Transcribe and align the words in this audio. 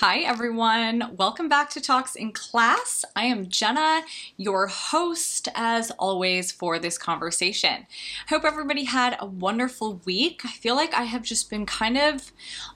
Hi, 0.00 0.20
everyone. 0.20 1.16
Welcome 1.16 1.48
back 1.48 1.70
to 1.70 1.80
Talks 1.80 2.14
in 2.14 2.30
Class. 2.30 3.04
I 3.16 3.24
am 3.24 3.48
Jenna, 3.48 4.02
your 4.36 4.68
host, 4.68 5.48
as 5.56 5.90
always, 5.98 6.52
for 6.52 6.78
this 6.78 6.96
conversation. 6.96 7.84
I 8.24 8.28
hope 8.28 8.44
everybody 8.44 8.84
had 8.84 9.16
a 9.18 9.26
wonderful 9.26 10.00
week. 10.04 10.42
I 10.44 10.50
feel 10.50 10.76
like 10.76 10.94
I 10.94 11.02
have 11.02 11.22
just 11.22 11.50
been 11.50 11.66
kind 11.66 11.98
of 11.98 12.30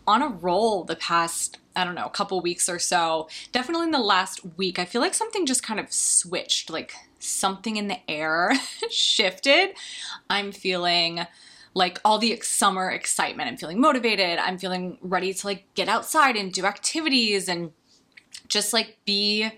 on 0.04 0.20
a 0.20 0.26
roll 0.26 0.82
the 0.82 0.96
past, 0.96 1.58
I 1.76 1.84
don't 1.84 1.94
know, 1.94 2.06
a 2.06 2.10
couple 2.10 2.40
weeks 2.40 2.68
or 2.68 2.80
so. 2.80 3.28
Definitely 3.52 3.84
in 3.84 3.92
the 3.92 4.00
last 4.00 4.40
week, 4.56 4.80
I 4.80 4.84
feel 4.84 5.00
like 5.00 5.14
something 5.14 5.46
just 5.46 5.62
kind 5.62 5.78
of 5.78 5.92
switched, 5.92 6.70
like 6.70 6.92
something 7.20 7.76
in 7.76 7.86
the 7.86 8.00
air 8.10 8.52
shifted. 8.90 9.74
I'm 10.28 10.50
feeling 10.50 11.24
like 11.74 12.00
all 12.04 12.18
the 12.18 12.38
summer 12.42 12.90
excitement. 12.90 13.48
I'm 13.48 13.56
feeling 13.56 13.80
motivated. 13.80 14.38
I'm 14.38 14.58
feeling 14.58 14.98
ready 15.00 15.32
to 15.32 15.46
like 15.46 15.64
get 15.74 15.88
outside 15.88 16.36
and 16.36 16.52
do 16.52 16.66
activities 16.66 17.48
and 17.48 17.72
just 18.48 18.72
like 18.72 18.98
be 19.04 19.50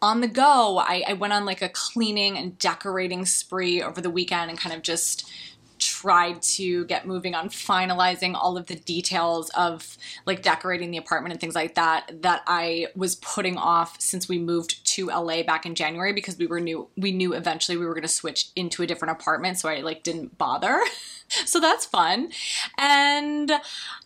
on 0.00 0.20
the 0.20 0.28
go. 0.28 0.78
I, 0.78 1.04
I 1.06 1.12
went 1.12 1.32
on 1.32 1.44
like 1.44 1.62
a 1.62 1.68
cleaning 1.68 2.36
and 2.36 2.58
decorating 2.58 3.24
spree 3.24 3.82
over 3.82 4.00
the 4.00 4.10
weekend 4.10 4.50
and 4.50 4.58
kind 4.58 4.74
of 4.74 4.82
just 4.82 5.30
tried 5.78 6.40
to 6.40 6.84
get 6.84 7.06
moving 7.06 7.34
on 7.34 7.48
finalizing 7.48 8.34
all 8.34 8.56
of 8.56 8.66
the 8.66 8.76
details 8.76 9.50
of 9.50 9.98
like 10.26 10.40
decorating 10.40 10.92
the 10.92 10.96
apartment 10.96 11.32
and 11.32 11.40
things 11.40 11.56
like 11.56 11.74
that 11.74 12.22
that 12.22 12.42
I 12.46 12.86
was 12.94 13.16
putting 13.16 13.56
off 13.56 14.00
since 14.00 14.28
we 14.28 14.38
moved 14.38 14.84
to 14.94 15.06
LA 15.06 15.42
back 15.42 15.66
in 15.66 15.74
January 15.74 16.12
because 16.12 16.38
we 16.38 16.46
were 16.46 16.60
new 16.60 16.88
we 16.96 17.10
knew 17.10 17.34
eventually 17.34 17.76
we 17.76 17.84
were 17.84 17.94
going 17.94 18.02
to 18.02 18.08
switch 18.08 18.50
into 18.54 18.82
a 18.82 18.86
different 18.86 19.10
apartment 19.10 19.58
so 19.58 19.68
I 19.68 19.80
like 19.80 20.02
didn't 20.02 20.38
bother. 20.38 20.80
so 21.44 21.60
that's 21.60 21.86
fun. 21.86 22.30
And 22.78 23.52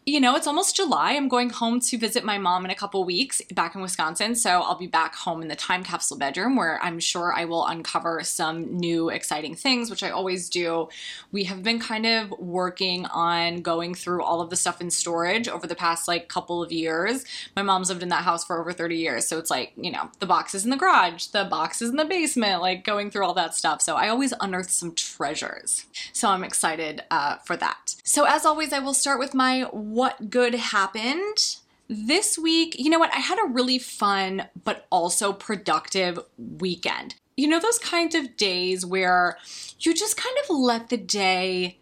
you 0.08 0.20
know, 0.20 0.36
it's 0.36 0.46
almost 0.46 0.76
July. 0.76 1.14
I'm 1.14 1.26
going 1.26 1.50
home 1.50 1.80
to 1.80 1.98
visit 1.98 2.22
my 2.22 2.38
mom 2.38 2.64
in 2.64 2.70
a 2.70 2.76
couple 2.76 3.02
weeks 3.02 3.42
back 3.52 3.74
in 3.74 3.80
Wisconsin. 3.80 4.36
So 4.36 4.50
I'll 4.50 4.78
be 4.78 4.86
back 4.86 5.16
home 5.16 5.42
in 5.42 5.48
the 5.48 5.56
time 5.56 5.82
capsule 5.82 6.16
bedroom 6.16 6.54
where 6.54 6.80
I'm 6.80 7.00
sure 7.00 7.32
I 7.32 7.44
will 7.44 7.66
uncover 7.66 8.22
some 8.22 8.76
new 8.76 9.08
exciting 9.08 9.56
things, 9.56 9.90
which 9.90 10.04
I 10.04 10.10
always 10.10 10.48
do. 10.48 10.88
We 11.32 11.42
have 11.44 11.64
been 11.64 11.80
kind 11.80 12.06
of 12.06 12.30
working 12.38 13.06
on 13.06 13.62
going 13.62 13.96
through 13.96 14.22
all 14.22 14.40
of 14.40 14.48
the 14.48 14.54
stuff 14.54 14.80
in 14.80 14.90
storage 14.90 15.48
over 15.48 15.66
the 15.66 15.74
past 15.74 16.06
like 16.06 16.28
couple 16.28 16.62
of 16.62 16.70
years. 16.70 17.24
My 17.56 17.62
mom's 17.62 17.88
lived 17.88 18.04
in 18.04 18.08
that 18.10 18.22
house 18.22 18.44
for 18.44 18.60
over 18.60 18.72
30 18.72 18.96
years. 18.96 19.26
So 19.26 19.40
it's 19.40 19.50
like, 19.50 19.72
you 19.76 19.90
know, 19.90 20.08
the 20.20 20.26
boxes 20.26 20.62
in 20.62 20.70
the 20.70 20.76
garage, 20.76 21.26
the 21.26 21.46
boxes 21.50 21.90
in 21.90 21.96
the 21.96 22.04
basement, 22.04 22.62
like 22.62 22.84
going 22.84 23.10
through 23.10 23.26
all 23.26 23.34
that 23.34 23.56
stuff. 23.56 23.82
So 23.82 23.96
I 23.96 24.08
always 24.08 24.32
unearth 24.38 24.70
some 24.70 24.94
treasures. 24.94 25.86
So 26.12 26.28
I'm 26.28 26.44
excited 26.44 27.02
uh, 27.10 27.15
Uh, 27.16 27.38
for 27.38 27.56
that. 27.56 27.94
So 28.04 28.24
as 28.26 28.44
always, 28.44 28.74
I 28.74 28.78
will 28.78 28.92
start 28.92 29.18
with 29.18 29.32
my 29.32 29.62
what 29.70 30.28
good 30.28 30.54
happened. 30.54 31.56
This 31.88 32.38
week, 32.38 32.76
you 32.78 32.90
know 32.90 32.98
what? 32.98 33.14
I 33.14 33.20
had 33.20 33.38
a 33.42 33.48
really 33.48 33.78
fun 33.78 34.48
but 34.64 34.86
also 34.90 35.32
productive 35.32 36.18
weekend. 36.36 37.14
You 37.34 37.48
know, 37.48 37.58
those 37.58 37.78
kinds 37.78 38.14
of 38.14 38.36
days 38.36 38.84
where 38.84 39.38
you 39.80 39.94
just 39.94 40.18
kind 40.18 40.36
of 40.44 40.50
let 40.54 40.90
the 40.90 40.98
day 40.98 41.78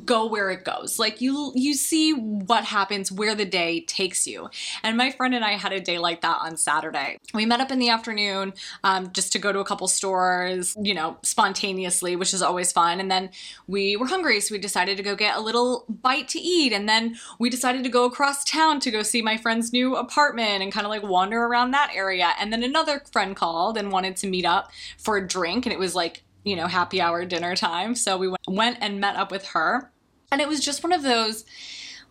go 0.00 0.26
where 0.26 0.50
it 0.50 0.64
goes. 0.64 0.98
Like 0.98 1.20
you 1.20 1.52
you 1.54 1.74
see 1.74 2.12
what 2.12 2.64
happens 2.64 3.12
where 3.12 3.34
the 3.34 3.44
day 3.44 3.80
takes 3.80 4.26
you. 4.26 4.50
And 4.82 4.96
my 4.96 5.10
friend 5.10 5.34
and 5.34 5.44
I 5.44 5.52
had 5.52 5.72
a 5.72 5.80
day 5.80 5.98
like 5.98 6.22
that 6.22 6.38
on 6.42 6.56
Saturday. 6.56 7.18
We 7.32 7.46
met 7.46 7.60
up 7.60 7.70
in 7.70 7.78
the 7.78 7.90
afternoon 7.90 8.54
um, 8.82 9.12
just 9.12 9.32
to 9.32 9.38
go 9.38 9.52
to 9.52 9.60
a 9.60 9.64
couple 9.64 9.88
stores, 9.88 10.76
you 10.80 10.94
know, 10.94 11.16
spontaneously, 11.22 12.16
which 12.16 12.34
is 12.34 12.42
always 12.42 12.72
fun. 12.72 13.00
And 13.00 13.10
then 13.10 13.30
we 13.66 13.96
were 13.96 14.06
hungry, 14.06 14.40
so 14.40 14.54
we 14.54 14.58
decided 14.58 14.96
to 14.96 15.02
go 15.02 15.14
get 15.14 15.36
a 15.36 15.40
little 15.40 15.84
bite 15.88 16.28
to 16.28 16.40
eat. 16.40 16.72
And 16.72 16.88
then 16.88 17.16
we 17.38 17.48
decided 17.50 17.84
to 17.84 17.90
go 17.90 18.04
across 18.04 18.44
town 18.44 18.80
to 18.80 18.90
go 18.90 19.02
see 19.02 19.22
my 19.22 19.36
friend's 19.36 19.72
new 19.72 19.96
apartment 19.96 20.62
and 20.62 20.72
kind 20.72 20.86
of 20.86 20.90
like 20.90 21.02
wander 21.02 21.42
around 21.44 21.70
that 21.70 21.92
area. 21.94 22.32
And 22.40 22.52
then 22.52 22.62
another 22.62 23.02
friend 23.12 23.36
called 23.36 23.76
and 23.78 23.92
wanted 23.92 24.16
to 24.16 24.26
meet 24.26 24.44
up 24.44 24.70
for 24.98 25.16
a 25.16 25.26
drink, 25.26 25.66
and 25.66 25.72
it 25.72 25.78
was 25.78 25.94
like 25.94 26.23
you 26.44 26.56
know, 26.56 26.66
happy 26.66 27.00
hour 27.00 27.24
dinner 27.24 27.56
time. 27.56 27.94
So 27.94 28.16
we 28.16 28.32
went 28.46 28.78
and 28.80 29.00
met 29.00 29.16
up 29.16 29.30
with 29.30 29.48
her. 29.48 29.90
And 30.30 30.40
it 30.40 30.48
was 30.48 30.60
just 30.60 30.82
one 30.82 30.92
of 30.92 31.02
those 31.02 31.44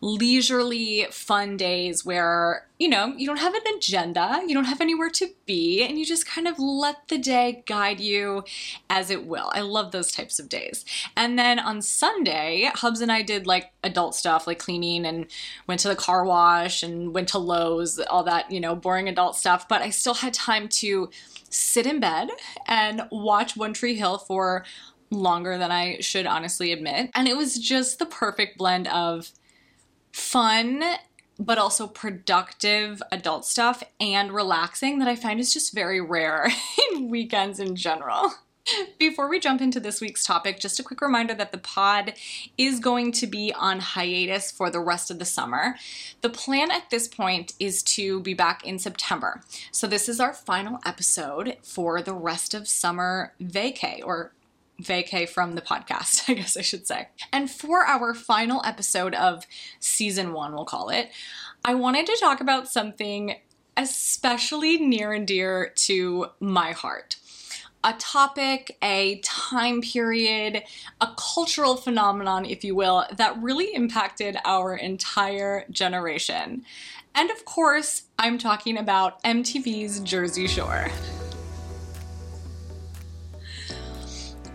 leisurely, 0.02 1.08
fun 1.12 1.56
days 1.56 2.04
where, 2.06 2.68
you 2.78 2.90
know, 2.90 3.14
you 3.16 3.26
don't 3.26 3.38
have 3.38 3.54
an 3.54 3.62
agenda, 3.78 4.42
you 4.46 4.54
don't 4.54 4.66
have 4.66 4.82
anywhere 4.82 5.10
to 5.10 5.30
be, 5.46 5.82
and 5.82 5.98
you 5.98 6.04
just 6.04 6.26
kind 6.26 6.46
of 6.46 6.60
let 6.60 7.08
the 7.08 7.18
day 7.18 7.64
guide 7.66 8.02
you 8.02 8.44
as 8.90 9.10
it 9.10 9.26
will. 9.26 9.50
I 9.54 9.62
love 9.62 9.94
those 9.94 10.12
types 10.12 10.40
of 10.40 10.50
days. 10.50 10.84
And 11.16 11.40
then 11.40 11.58
on 11.58 11.82
Sunday, 11.82 12.70
Hubs 12.76 13.00
and 13.00 13.14
I 13.14 13.22
did 13.22 13.48
like 13.48 13.72
adult 13.82 14.14
stuff, 14.14 14.46
like 14.46 14.60
cleaning, 14.60 15.06
and 15.06 15.26
went 15.68 15.80
to 15.82 15.88
the 15.88 15.96
car 15.96 16.26
wash 16.26 16.84
and 16.84 17.14
went 17.14 17.30
to 17.30 17.38
Lowe's, 17.38 17.98
all 17.98 18.26
that, 18.26 18.52
you 18.52 18.60
know, 18.60 18.76
boring 18.76 19.08
adult 19.08 19.38
stuff. 19.38 19.70
But 19.70 19.82
I 19.82 19.90
still 19.90 20.16
had 20.16 20.34
time 20.34 20.68
to 20.68 21.10
sit 21.54 21.86
in 21.86 22.00
bed 22.00 22.30
and 22.68 23.04
watch 23.12 23.56
One 23.56 23.74
Tree 23.74 23.96
Hill 23.96 24.18
for 24.18 24.66
longer 25.10 25.58
than 25.58 25.72
I 25.72 26.00
should 26.00 26.26
honestly 26.26 26.72
admit. 26.72 27.12
And 27.14 27.28
it 27.28 27.38
was 27.38 27.58
just 27.58 28.00
the 28.00 28.06
perfect 28.06 28.58
blend 28.58 28.88
of 28.88 29.32
fun 30.12 30.84
but 31.40 31.58
also 31.58 31.88
productive 31.88 33.02
adult 33.12 33.46
stuff 33.46 33.84
and 34.00 34.32
relaxing 34.32 35.00
that 35.00 35.08
I 35.08 35.16
find 35.16 35.40
is 35.40 35.54
just 35.54 35.74
very 35.74 36.00
rare 36.00 36.48
in 36.94 37.10
weekends 37.10 37.60
in 37.60 37.76
general. 37.76 38.32
Before 39.00 39.30
we 39.30 39.40
jump 39.40 39.62
into 39.62 39.80
this 39.80 40.00
week's 40.00 40.24
topic, 40.24 40.60
just 40.60 40.80
a 40.80 40.84
quick 40.84 41.02
reminder 41.02 41.34
that 41.34 41.52
the 41.52 41.58
pod 41.58 42.14
is 42.58 42.80
going 42.80 43.12
to 43.14 43.28
be 43.28 43.54
on 43.54 43.80
hiatus 43.80 44.52
for 44.52 44.70
the 44.70 44.80
rest 44.80 45.12
of 45.12 45.20
the 45.20 45.26
summer. 45.26 45.76
The 46.22 46.30
plan 46.30 46.72
at 46.72 46.90
this 46.90 47.08
point 47.08 47.54
is 47.60 47.84
to 47.84 48.22
be 48.22 48.34
back 48.34 48.66
in 48.66 48.80
September. 48.80 49.42
So, 49.72 49.88
this 49.88 50.08
is 50.08 50.20
our 50.20 50.34
final 50.34 50.80
episode 50.86 51.58
for 51.62 52.02
the 52.02 52.14
rest 52.14 52.54
of 52.54 52.68
summer 52.68 53.34
vacay 53.42 54.02
or 54.04 54.32
vacay 54.82 55.28
from 55.28 55.56
the 55.56 55.62
podcast, 55.62 56.24
I 56.30 56.34
guess 56.36 56.58
I 56.58 56.62
should 56.62 56.88
say. 56.88 57.10
And 57.32 57.50
for 57.50 57.86
our 57.86 58.14
final 58.14 58.62
episode 58.66 59.16
of 59.16 59.46
season 59.80 60.34
one, 60.34 60.54
we'll 60.54 60.66
call 60.66 60.90
it, 60.90 61.10
I 61.66 61.76
wanted 61.76 62.06
to 62.08 62.18
talk 62.20 62.42
about 62.42 62.68
something 62.68 63.36
especially 63.76 64.78
near 64.78 65.14
and 65.14 65.26
dear 65.26 65.72
to 65.76 66.28
my 66.40 66.72
heart 66.74 67.18
a 67.84 67.94
topic, 67.94 68.78
a 68.82 69.20
time 69.24 69.82
period, 69.82 70.64
a 71.02 71.08
cultural 71.18 71.76
phenomenon, 71.76 72.46
if 72.46 72.64
you 72.64 72.76
will, 72.76 73.06
that 73.18 73.42
really 73.42 73.74
impacted 73.74 74.38
our 74.46 74.76
entire 74.76 75.66
generation. 75.70 76.64
And 77.16 77.30
of 77.30 77.46
course, 77.46 78.04
I'm 78.18 78.38
talking 78.38 78.78
about 78.78 79.22
MTV's 79.24 80.00
Jersey 80.00 80.48
Shore. 80.48 80.90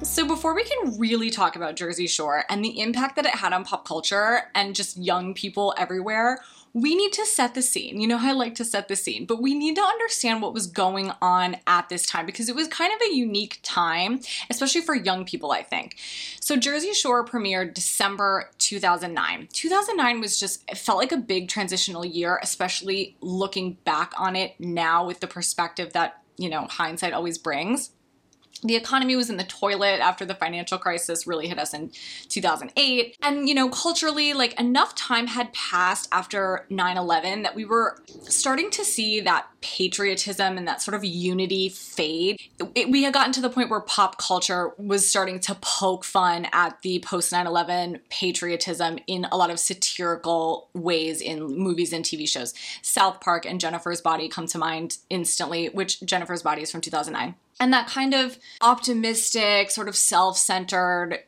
So, 0.03 0.25
before 0.25 0.55
we 0.55 0.63
can 0.63 0.97
really 0.97 1.29
talk 1.29 1.57
about 1.57 1.75
Jersey 1.75 2.07
Shore 2.07 2.45
and 2.49 2.65
the 2.65 2.81
impact 2.81 3.17
that 3.17 3.27
it 3.27 3.35
had 3.35 3.53
on 3.53 3.65
pop 3.65 3.87
culture 3.87 4.43
and 4.55 4.75
just 4.75 4.97
young 4.97 5.35
people 5.35 5.75
everywhere, 5.77 6.39
we 6.73 6.95
need 6.95 7.13
to 7.15 7.27
set 7.27 7.55
the 7.55 7.63
scene. 7.63 8.01
You 8.01 8.07
know 8.07 8.17
how 8.17 8.29
I 8.29 8.33
like 8.33 8.55
to 8.57 8.65
set 8.65 8.87
the 8.87 8.95
scene, 8.95 9.27
but 9.27 9.43
we 9.43 9.55
need 9.55 9.75
to 9.75 9.83
understand 9.83 10.41
what 10.41 10.55
was 10.55 10.69
going 10.69 11.11
on 11.21 11.57
at 11.67 11.89
this 11.89 12.07
time 12.07 12.27
because 12.27 12.49
it 12.49 12.55
was 12.55 12.69
kind 12.69 12.93
of 12.93 13.01
a 13.11 13.15
unique 13.15 13.59
time, 13.65 14.21
especially 14.51 14.83
for 14.83 14.95
young 14.95 15.25
people, 15.25 15.51
I 15.51 15.65
think. 15.65 15.97
So 16.41 16.57
Jersey 16.57 16.93
Shore 16.93 17.25
premiered 17.25 17.75
December 17.75 18.51
2009. 18.59 19.49
2009 19.53 20.21
was 20.21 20.39
just, 20.39 20.63
it 20.71 20.79
felt 20.79 20.99
like 20.99 21.13
a 21.13 21.17
big 21.17 21.49
transitional 21.49 22.05
year, 22.05 22.39
especially 22.41 23.17
looking 23.21 23.79
back 23.85 24.13
on 24.17 24.37
it 24.37 24.55
now 24.61 25.05
with 25.05 25.19
the 25.19 25.27
perspective 25.27 25.93
that, 25.95 26.23
you 26.37 26.49
know, 26.49 26.69
hindsight 26.69 27.13
always 27.13 27.37
brings 27.37 27.91
the 28.63 28.77
economy 28.77 29.17
was 29.17 29.31
in 29.31 29.37
the 29.37 29.45
toilet 29.45 30.01
after 30.01 30.25
the 30.25 30.35
financial 30.35 30.79
crisis 30.79 31.27
really 31.27 31.49
hit 31.49 31.59
us 31.59 31.75
in 31.75 31.91
2008 32.29 33.17
and 33.23 33.49
you 33.49 33.55
know 33.55 33.69
culturally 33.69 34.33
like 34.35 34.59
enough 34.59 34.95
time 34.95 35.27
had 35.27 35.53
passed 35.53 36.09
after 36.13 36.67
9-11 36.71 37.43
that 37.43 37.55
we 37.55 37.65
were 37.65 37.99
starting 38.23 38.71
to 38.71 38.85
see 38.85 39.21
that 39.21 39.47
patriotism 39.61 40.57
and 40.57 40.69
that 40.69 40.81
sort 40.81 40.95
of 40.95 41.05
unity 41.05 41.69
fade. 41.69 42.41
It, 42.75 42.91
we 42.91 43.03
had 43.03 43.13
gotten 43.13 43.33
to 43.33 43.41
the 43.41 43.51
point 43.51 43.71
where 43.71 43.81
pop 43.81 44.19
culture 44.19 44.73
was 44.79 45.09
starting 45.09 45.41
to 45.41 45.55
poke 45.57 46.05
fun 46.05 46.47
at 46.53 46.81
the 46.83 47.01
post 47.01 47.33
9-11 47.33 48.01
patriotism 48.09 48.99
in 49.07 49.27
a 49.31 49.37
lot 49.37 49.51
of 49.51 49.59
satirical 49.59 50.69
ways 50.75 51.21
in 51.21 51.43
movies 51.59 51.93
and 51.93 52.05
tv 52.05 52.29
shows. 52.29 52.55
South 52.83 53.21
park 53.21 53.47
and 53.47 53.61
jennifer's 53.61 54.01
body 54.01 54.29
come 54.29 54.47
to 54.47 54.59
mind 54.59 54.99
instantly 55.11 55.67
which 55.69 56.01
jennifer's 56.03 56.43
body 56.43 56.63
is 56.63 56.71
from 56.71 56.81
2009 56.81 57.35
and 57.61 57.73
that 57.73 57.89
kind 57.89 58.15
of 58.15 58.39
optimistic, 58.61 59.71
sort 59.71 59.89
of 59.89 59.97
self 59.97 60.39
centered, 60.39 61.21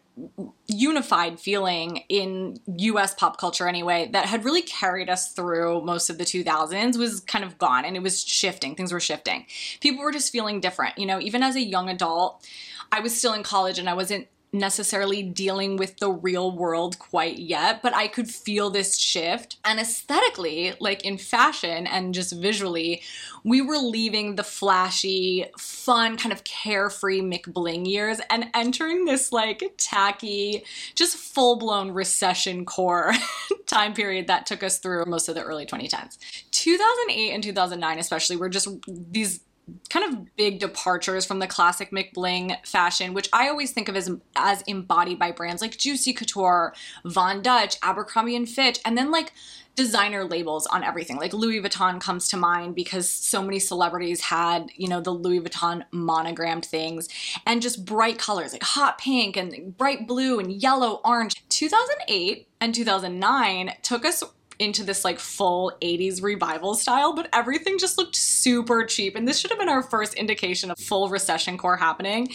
unified 0.67 1.41
feeling 1.41 2.05
in 2.09 2.59
US 2.67 3.15
pop 3.15 3.39
culture 3.39 3.67
anyway 3.67 4.09
that 4.13 4.27
had 4.27 4.45
really 4.45 4.63
carried 4.63 5.09
us 5.09 5.33
through 5.33 5.83
most 5.83 6.11
of 6.11 6.19
the 6.19 6.25
2000s 6.25 6.97
was 6.99 7.21
kind 7.21 7.45
of 7.45 7.59
gone 7.59 7.85
and 7.85 7.97
it 7.97 8.03
was 8.03 8.23
shifting. 8.23 8.75
Things 8.75 8.93
were 8.93 9.01
shifting. 9.01 9.47
People 9.81 10.03
were 10.05 10.13
just 10.13 10.31
feeling 10.31 10.61
different. 10.61 10.99
You 10.99 11.07
know, 11.07 11.21
even 11.21 11.43
as 11.43 11.57
a 11.57 11.63
young 11.63 11.89
adult, 11.89 12.47
I 12.93 13.01
was 13.01 13.17
still 13.17 13.33
in 13.33 13.43
college 13.43 13.79
and 13.79 13.89
I 13.89 13.95
wasn't 13.95 14.29
necessarily 14.53 15.23
dealing 15.23 15.77
with 15.77 15.99
the 15.99 16.11
real 16.11 16.57
world 16.57 16.99
quite 16.99 17.39
yet, 17.39 17.83
but 17.83 17.95
I 17.95 18.09
could 18.09 18.29
feel 18.29 18.71
this 18.71 18.99
shift. 18.99 19.57
And 19.65 19.79
aesthetically, 19.79 20.75
like 20.81 21.05
in 21.05 21.19
fashion 21.19 21.87
and 21.87 22.13
just 22.13 22.33
visually, 22.33 23.03
we 23.45 23.63
were 23.63 23.79
leaving 23.79 24.37
the 24.37 24.43
flashy, 24.43 25.47
fun, 25.59 26.17
kind 26.17 26.33
of 26.33 26.45
carefree 26.45 27.21
McBling 27.21 27.87
years 27.87 28.21
and 28.29 28.47
entering 28.55 29.05
this 29.05 29.33
like 29.33 29.63
tacky, 29.79 30.65
just 30.95 31.17
full 31.17 31.57
blown 31.57 31.93
recession 31.93 32.65
core 32.65 33.13
time 33.67 33.95
period 33.95 34.27
that 34.27 34.47
took 34.47 34.63
us 34.63 34.79
through 34.79 35.05
most 35.07 35.29
of 35.29 35.35
the 35.35 35.43
early 35.43 35.65
2010s. 35.67 36.19
2008 36.51 37.33
and 37.33 37.43
2009, 37.43 37.99
especially, 37.99 38.37
were 38.37 38.49
just 38.49 38.69
these 38.89 39.41
kind 39.89 40.13
of 40.13 40.37
big 40.37 40.59
departures 40.59 41.25
from 41.25 41.39
the 41.39 41.47
classic 41.47 41.91
McBling 41.91 42.65
fashion, 42.67 43.15
which 43.15 43.29
I 43.33 43.49
always 43.49 43.73
think 43.73 43.89
of 43.89 43.97
as 43.97 44.11
as 44.37 44.63
embodied 44.63 45.19
by 45.19 45.33
brands 45.33 45.63
like 45.63 45.77
Juicy 45.77 46.13
Couture, 46.13 46.75
Von 47.05 47.43
Dutch, 47.43 47.77
Abercrombie 47.83 48.37
and 48.37 48.49
Fitch, 48.49 48.81
and 48.85 48.97
then 48.97 49.11
like 49.11 49.33
designer 49.77 50.25
labels 50.25 50.67
on 50.67 50.85
everything. 50.85 51.17
Like 51.17 51.33
Louis 51.33 51.61
Vuitton 51.61 52.01
comes 52.01 52.29
to 52.29 52.37
mind 52.37 52.75
because 52.75 53.09
so 53.09 53.43
many 53.43 53.59
celebrities 53.59 54.21
had, 54.21 54.71
you 54.75 54.89
know, 54.89 55.01
the 55.01 55.11
Louis 55.11 55.41
Vuitton 55.41 55.85
monogrammed 55.91 56.67
things 56.67 57.09
and 57.47 57.63
just 57.63 57.85
bright 57.85 58.19
colors 58.19 58.53
like 58.53 58.63
hot 58.63 58.99
pink 58.99 59.37
and 59.37 59.77
bright 59.79 60.07
blue 60.07 60.39
and 60.39 60.53
yellow, 60.53 61.01
orange. 61.05 61.43
2008 61.49 62.49
and 62.61 62.75
2009 62.75 63.73
took 63.83 64.05
us 64.05 64.23
into 64.61 64.85
this 64.85 65.05
like 65.05 65.19
full 65.19 65.73
80s 65.81 66.23
revival 66.23 66.75
style, 66.75 67.15
but 67.15 67.29
everything 67.33 67.79
just 67.79 67.99
looked 67.99 68.15
super 68.15 68.85
cheap. 68.85 69.17
And 69.17 69.27
this 69.27 69.39
should 69.39 69.51
have 69.51 69.59
been 69.59 69.69
our 69.69 69.83
first 69.83 70.15
indication 70.15 70.71
of 70.71 70.79
full 70.79 71.09
recession 71.09 71.57
core 71.57 71.77
happening. 71.77 72.31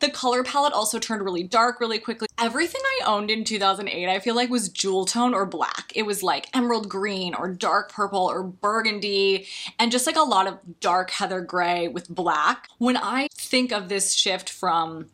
The 0.00 0.10
color 0.10 0.42
palette 0.42 0.72
also 0.72 0.98
turned 0.98 1.22
really 1.22 1.44
dark 1.44 1.80
really 1.80 1.98
quickly. 1.98 2.28
Everything 2.38 2.80
I 2.84 3.06
owned 3.06 3.30
in 3.30 3.44
2008, 3.44 4.08
I 4.08 4.18
feel 4.18 4.34
like 4.34 4.50
was 4.50 4.68
jewel 4.68 5.04
tone 5.04 5.34
or 5.34 5.46
black. 5.46 5.92
It 5.94 6.02
was 6.02 6.22
like 6.22 6.48
emerald 6.54 6.88
green 6.88 7.34
or 7.34 7.48
dark 7.48 7.92
purple 7.92 8.26
or 8.26 8.42
burgundy 8.42 9.46
and 9.78 9.92
just 9.92 10.06
like 10.06 10.16
a 10.16 10.22
lot 10.22 10.46
of 10.46 10.58
dark 10.80 11.10
heather 11.10 11.40
gray 11.40 11.88
with 11.88 12.08
black. 12.08 12.68
When 12.78 12.96
I 12.96 13.28
think 13.34 13.72
of 13.72 13.88
this 13.88 14.14
shift 14.14 14.50
from 14.50 15.06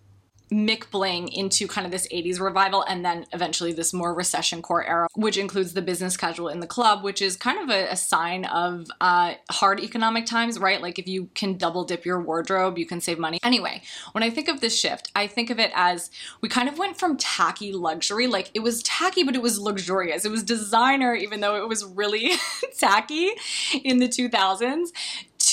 McBling 0.51 1.33
into 1.33 1.67
kind 1.67 1.87
of 1.87 1.91
this 1.91 2.07
80s 2.09 2.41
revival 2.41 2.83
and 2.83 3.05
then 3.05 3.27
eventually 3.33 3.73
this 3.73 3.93
more 3.93 4.15
recession 4.15 4.63
core 4.63 4.85
era, 4.85 5.09
which 5.15 5.39
includes 5.39 5.73
the 5.73 5.83
business 5.83 6.17
casual 6.17 6.49
in 6.49 6.61
the 6.61 6.67
club, 6.67 7.03
which 7.03 7.23
is 7.23 7.37
kind 7.37 7.59
of 7.59 7.71
a, 7.71 7.91
a 7.91 7.97
sign 7.97 8.45
of 8.45 8.87
uh, 9.01 9.35
hard 9.51 9.81
economic 9.81 10.27
times, 10.27 10.59
right? 10.59 10.83
Like 10.83 10.99
if 10.99 11.09
you 11.09 11.31
can 11.35 11.57
double 11.57 11.85
dip 11.85 12.05
your 12.05 12.21
wardrobe, 12.21 12.79
you 12.79 12.87
can 12.87 13.01
save 13.01 13.19
money. 13.19 13.39
Anyway, 13.43 13.83
when 14.13 14.23
I 14.23 14.31
think 14.31 14.49
of 14.49 14.61
this 14.61 14.79
shift, 14.79 15.11
I 15.17 15.27
think 15.27 15.51
of 15.51 15.59
it 15.59 15.73
as 15.75 16.11
we 16.41 16.49
kind 16.49 16.69
of 16.69 16.79
went 16.79 16.99
from 16.99 17.17
tacky 17.17 17.73
luxury, 17.73 18.27
like 18.27 18.51
it 18.55 18.61
was 18.61 18.83
tacky, 18.83 19.25
but 19.25 19.35
it 19.35 19.43
was 19.43 19.59
luxurious. 19.59 20.25
It 20.25 20.31
was 20.31 20.43
designer, 20.43 21.15
even 21.15 21.41
though 21.41 21.57
it 21.57 21.69
was 21.69 21.85
really 21.85 22.33
tacky 22.79 23.31
in 23.83 23.99
the 23.99 24.09
2000s, 24.09 24.89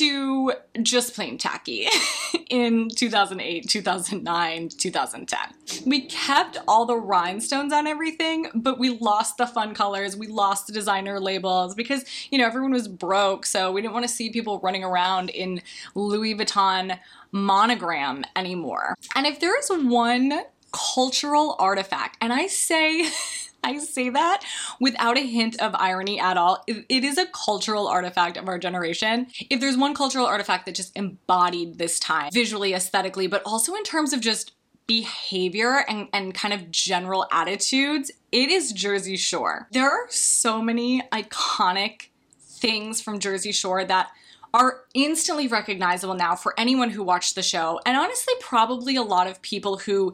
to 0.02 0.54
just 0.82 1.14
plain 1.14 1.38
tacky 1.38 1.88
in 2.50 2.90
2008, 2.90 3.70
2009, 3.70 4.70
2010. 4.70 5.40
We 5.86 6.08
kept 6.08 6.58
all 6.68 6.88
the 6.88 6.98
rhinestones 6.98 7.72
on 7.72 7.86
everything, 7.86 8.48
but 8.56 8.80
we 8.80 8.98
lost 8.98 9.38
the 9.38 9.46
fun 9.46 9.76
colors, 9.76 10.18
we 10.18 10.26
lost 10.26 10.66
the 10.66 10.74
designer 10.74 11.20
labels 11.20 11.76
because, 11.76 12.04
you 12.32 12.40
know, 12.40 12.48
everyone 12.48 12.72
was 12.72 12.88
broke, 12.88 13.46
so 13.46 13.72
we 13.72 13.82
didn't 13.82 13.94
want 13.94 14.08
to 14.08 14.12
see 14.12 14.32
people 14.32 14.60
running 14.62 14.84
around 14.84 15.30
in 15.30 15.62
Louis 15.94 16.34
Vuitton 16.34 16.98
monogram 17.32 18.24
anymore. 18.36 18.96
And 19.16 19.28
if 19.28 19.40
there 19.40 19.58
is 19.60 19.70
one 19.70 20.42
cultural 20.72 21.56
artifact, 21.60 22.18
and 22.22 22.34
I 22.34 22.48
say 22.48 23.08
I 23.64 23.78
say 23.80 24.10
that 24.10 24.44
without 24.80 25.18
a 25.18 25.26
hint 25.26 25.62
of 25.62 25.76
irony 25.76 26.20
at 26.20 26.38
all. 26.38 26.64
It 26.68 27.04
is 27.04 27.18
a 27.18 27.28
cultural 27.28 27.88
artifact 27.88 28.38
of 28.38 28.48
our 28.48 28.58
generation. 28.58 29.28
If 29.50 29.60
there's 29.60 29.78
one 29.78 29.94
cultural 29.94 30.26
artifact 30.26 30.66
that 30.66 30.76
just 30.76 30.96
embodied 30.96 31.78
this 31.78 32.00
time, 32.00 32.32
visually, 32.32 32.74
aesthetically, 32.74 33.28
but 33.28 33.42
also 33.46 33.76
in 33.76 33.84
terms 33.84 34.14
of 34.14 34.20
just 34.20 34.54
behavior 34.88 35.86
and, 35.88 36.08
and 36.12 36.34
kind 36.34 36.54
of 36.54 36.72
general 36.72 37.28
attitudes, 37.32 38.12
it 38.32 38.50
is 38.50 38.74
Jersey 38.74 39.16
Shore. 39.16 39.68
There 39.72 39.90
are 39.90 40.08
so 40.10 40.62
many 40.62 41.02
iconic 41.12 42.08
things 42.40 43.00
from 43.00 43.20
Jersey 43.20 43.52
Shore 43.52 43.86
that 43.86 44.10
are 44.54 44.82
instantly 44.94 45.48
recognizable 45.48 46.14
now 46.14 46.36
for 46.36 46.54
anyone 46.60 46.90
who 46.90 47.04
watched 47.04 47.36
the 47.36 47.44
show, 47.44 47.80
and 47.86 47.96
honestly, 47.96 48.34
probably 48.42 48.98
a 48.98 49.02
lot 49.02 49.28
of 49.28 49.42
people 49.42 49.78
who 49.78 50.14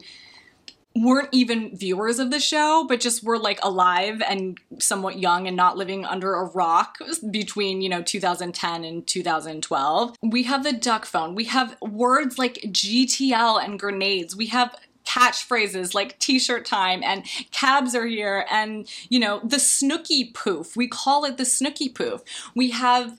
weren't 1.04 1.28
even 1.32 1.76
viewers 1.76 2.18
of 2.18 2.30
the 2.30 2.40
show, 2.40 2.84
but 2.88 3.00
just 3.00 3.24
were 3.24 3.38
like 3.38 3.58
alive 3.62 4.22
and 4.28 4.58
somewhat 4.78 5.18
young 5.18 5.46
and 5.46 5.56
not 5.56 5.76
living 5.76 6.04
under 6.04 6.34
a 6.34 6.44
rock 6.44 6.98
between, 7.30 7.80
you 7.80 7.88
know, 7.88 8.02
2010 8.02 8.84
and 8.84 9.06
2012. 9.06 10.16
We 10.22 10.42
have 10.44 10.64
the 10.64 10.72
duck 10.72 11.06
phone. 11.06 11.34
We 11.34 11.44
have 11.44 11.76
words 11.80 12.38
like 12.38 12.54
GTL 12.66 13.62
and 13.62 13.78
grenades. 13.78 14.36
We 14.36 14.46
have 14.46 14.74
catchphrases 15.08 15.94
like 15.94 16.18
t-shirt 16.18 16.66
time 16.66 17.02
and 17.02 17.24
cabs 17.50 17.94
are 17.94 18.06
here 18.06 18.44
and 18.50 18.86
you 19.08 19.18
know 19.18 19.40
the 19.42 19.56
Snooki 19.56 20.32
poof. 20.34 20.76
We 20.76 20.86
call 20.86 21.24
it 21.24 21.38
the 21.38 21.44
Snooki 21.44 21.94
poof. 21.94 22.22
We 22.54 22.70
have 22.70 23.18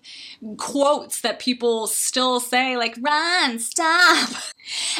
quotes 0.57 1.21
that 1.21 1.39
people 1.39 1.87
still 1.87 2.39
say 2.39 2.77
like 2.77 2.95
run 3.01 3.59
stop. 3.59 4.29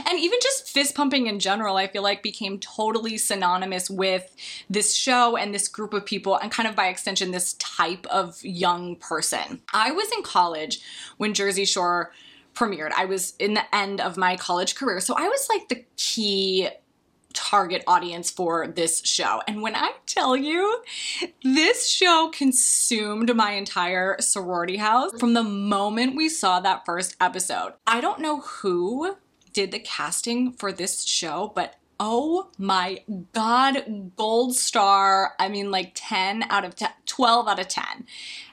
And 0.09 0.17
even 0.19 0.39
just 0.41 0.67
fist 0.67 0.95
pumping 0.95 1.27
in 1.27 1.39
general 1.39 1.75
i 1.77 1.85
feel 1.85 2.01
like 2.01 2.23
became 2.23 2.57
totally 2.57 3.17
synonymous 3.19 3.87
with 3.87 4.35
this 4.67 4.95
show 4.95 5.37
and 5.37 5.53
this 5.53 5.67
group 5.67 5.93
of 5.93 6.05
people 6.05 6.37
and 6.37 6.51
kind 6.51 6.67
of 6.67 6.75
by 6.75 6.87
extension 6.87 7.29
this 7.29 7.53
type 7.53 8.07
of 8.07 8.43
young 8.43 8.95
person. 8.95 9.61
I 9.73 9.91
was 9.91 10.11
in 10.11 10.23
college 10.23 10.81
when 11.17 11.35
jersey 11.35 11.65
shore 11.65 12.11
premiered. 12.53 12.91
I 12.95 13.05
was 13.05 13.35
in 13.39 13.53
the 13.53 13.75
end 13.75 14.01
of 14.01 14.17
my 14.17 14.35
college 14.35 14.75
career. 14.75 14.99
So 14.99 15.15
I 15.17 15.27
was 15.27 15.47
like 15.49 15.69
the 15.69 15.85
key 15.97 16.69
target 17.33 17.83
audience 17.87 18.29
for 18.31 18.67
this 18.67 19.05
show. 19.05 19.41
And 19.47 19.61
when 19.61 19.75
I 19.75 19.93
tell 20.05 20.35
you, 20.35 20.83
this 21.43 21.89
show 21.89 22.31
consumed 22.33 23.33
my 23.35 23.51
entire 23.51 24.17
sorority 24.19 24.77
house 24.77 25.11
from 25.19 25.33
the 25.33 25.43
moment 25.43 26.15
we 26.15 26.27
saw 26.27 26.59
that 26.59 26.85
first 26.85 27.15
episode. 27.21 27.73
I 27.85 28.01
don't 28.01 28.19
know 28.19 28.41
who 28.41 29.15
did 29.53 29.71
the 29.71 29.79
casting 29.79 30.53
for 30.53 30.71
this 30.71 31.03
show, 31.03 31.51
but 31.55 31.75
oh 31.99 32.49
my 32.57 33.03
god, 33.33 34.11
gold 34.15 34.55
star. 34.55 35.33
I 35.39 35.49
mean, 35.49 35.71
like 35.71 35.91
10 35.95 36.45
out 36.49 36.63
of 36.63 36.75
10, 36.75 36.89
12 37.05 37.47
out 37.47 37.59
of 37.59 37.67
10. 37.67 38.05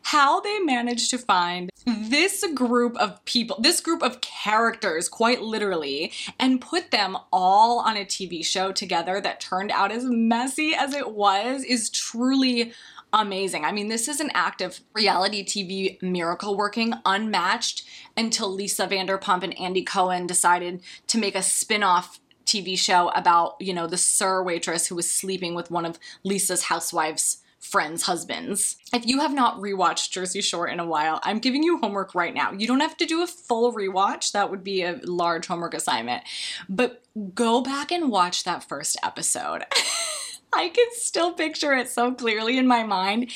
How 0.02 0.40
they 0.40 0.58
managed 0.60 1.10
to 1.10 1.18
find 1.18 1.70
this 1.86 2.44
group 2.54 2.96
of 2.96 3.24
people, 3.24 3.58
this 3.60 3.80
group 3.80 4.02
of 4.02 4.20
characters, 4.20 5.08
quite 5.08 5.42
literally, 5.42 6.12
and 6.38 6.60
put 6.60 6.90
them 6.90 7.16
all 7.32 7.80
on 7.80 7.96
a 7.96 8.04
TV 8.04 8.44
show 8.44 8.72
together 8.72 9.20
that 9.20 9.40
turned 9.40 9.70
out 9.70 9.92
as 9.92 10.04
messy 10.04 10.74
as 10.74 10.94
it 10.94 11.12
was 11.12 11.64
is 11.64 11.90
truly 11.90 12.72
amazing. 13.12 13.64
I 13.64 13.72
mean, 13.72 13.88
this 13.88 14.08
is 14.08 14.20
an 14.20 14.30
act 14.34 14.60
of 14.60 14.80
reality 14.92 15.44
TV 15.44 16.00
miracle 16.02 16.56
working 16.56 16.92
unmatched 17.04 17.84
until 18.16 18.52
Lisa 18.52 18.86
Vanderpump 18.86 19.42
and 19.42 19.58
Andy 19.58 19.82
Cohen 19.82 20.26
decided 20.26 20.82
to 21.06 21.18
make 21.18 21.34
a 21.34 21.42
spin 21.42 21.82
off 21.82 22.20
TV 22.46 22.78
show 22.78 23.10
about, 23.10 23.56
you 23.60 23.74
know, 23.74 23.86
the 23.86 23.96
SUR 23.96 24.42
waitress 24.42 24.86
who 24.86 24.94
was 24.94 25.10
sleeping 25.10 25.54
with 25.54 25.70
one 25.70 25.84
of 25.84 25.98
Lisa's 26.24 26.64
housewives' 26.64 27.38
friends' 27.58 28.02
husbands. 28.02 28.76
If 28.92 29.06
you 29.06 29.20
have 29.20 29.34
not 29.34 29.58
rewatched 29.58 30.10
Jersey 30.10 30.40
Shore 30.40 30.68
in 30.68 30.78
a 30.78 30.86
while, 30.86 31.20
I'm 31.24 31.40
giving 31.40 31.62
you 31.62 31.78
homework 31.78 32.14
right 32.14 32.32
now. 32.32 32.52
You 32.52 32.66
don't 32.66 32.80
have 32.80 32.96
to 32.98 33.06
do 33.06 33.22
a 33.22 33.26
full 33.26 33.72
rewatch, 33.72 34.32
that 34.32 34.50
would 34.50 34.62
be 34.62 34.82
a 34.82 35.00
large 35.02 35.46
homework 35.46 35.74
assignment. 35.74 36.22
But 36.68 37.02
go 37.34 37.60
back 37.60 37.90
and 37.90 38.10
watch 38.10 38.44
that 38.44 38.62
first 38.62 38.96
episode. 39.02 39.64
I 40.52 40.68
can 40.68 40.86
still 40.92 41.32
picture 41.32 41.74
it 41.74 41.88
so 41.88 42.12
clearly 42.12 42.58
in 42.58 42.66
my 42.66 42.82
mind. 42.82 43.30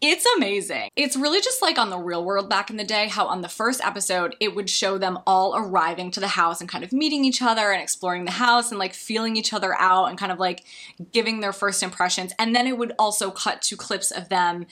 It's 0.00 0.26
amazing. 0.36 0.90
It's 0.96 1.16
really 1.16 1.40
just 1.40 1.62
like 1.62 1.78
on 1.78 1.90
the 1.90 1.98
real 1.98 2.24
world 2.24 2.48
back 2.48 2.70
in 2.70 2.76
the 2.76 2.84
day, 2.84 3.08
how 3.08 3.26
on 3.26 3.42
the 3.42 3.48
first 3.48 3.80
episode, 3.84 4.36
it 4.40 4.54
would 4.54 4.68
show 4.68 4.98
them 4.98 5.18
all 5.26 5.56
arriving 5.56 6.10
to 6.12 6.20
the 6.20 6.28
house 6.28 6.60
and 6.60 6.68
kind 6.68 6.84
of 6.84 6.92
meeting 6.92 7.24
each 7.24 7.42
other 7.42 7.70
and 7.70 7.82
exploring 7.82 8.24
the 8.24 8.32
house 8.32 8.70
and 8.70 8.78
like 8.78 8.94
feeling 8.94 9.36
each 9.36 9.52
other 9.52 9.74
out 9.78 10.06
and 10.06 10.18
kind 10.18 10.32
of 10.32 10.38
like 10.38 10.64
giving 11.12 11.40
their 11.40 11.52
first 11.52 11.82
impressions. 11.82 12.32
And 12.38 12.54
then 12.54 12.66
it 12.66 12.78
would 12.78 12.92
also 12.98 13.30
cut 13.30 13.62
to 13.62 13.76
clips 13.76 14.10
of 14.10 14.28
them 14.28 14.66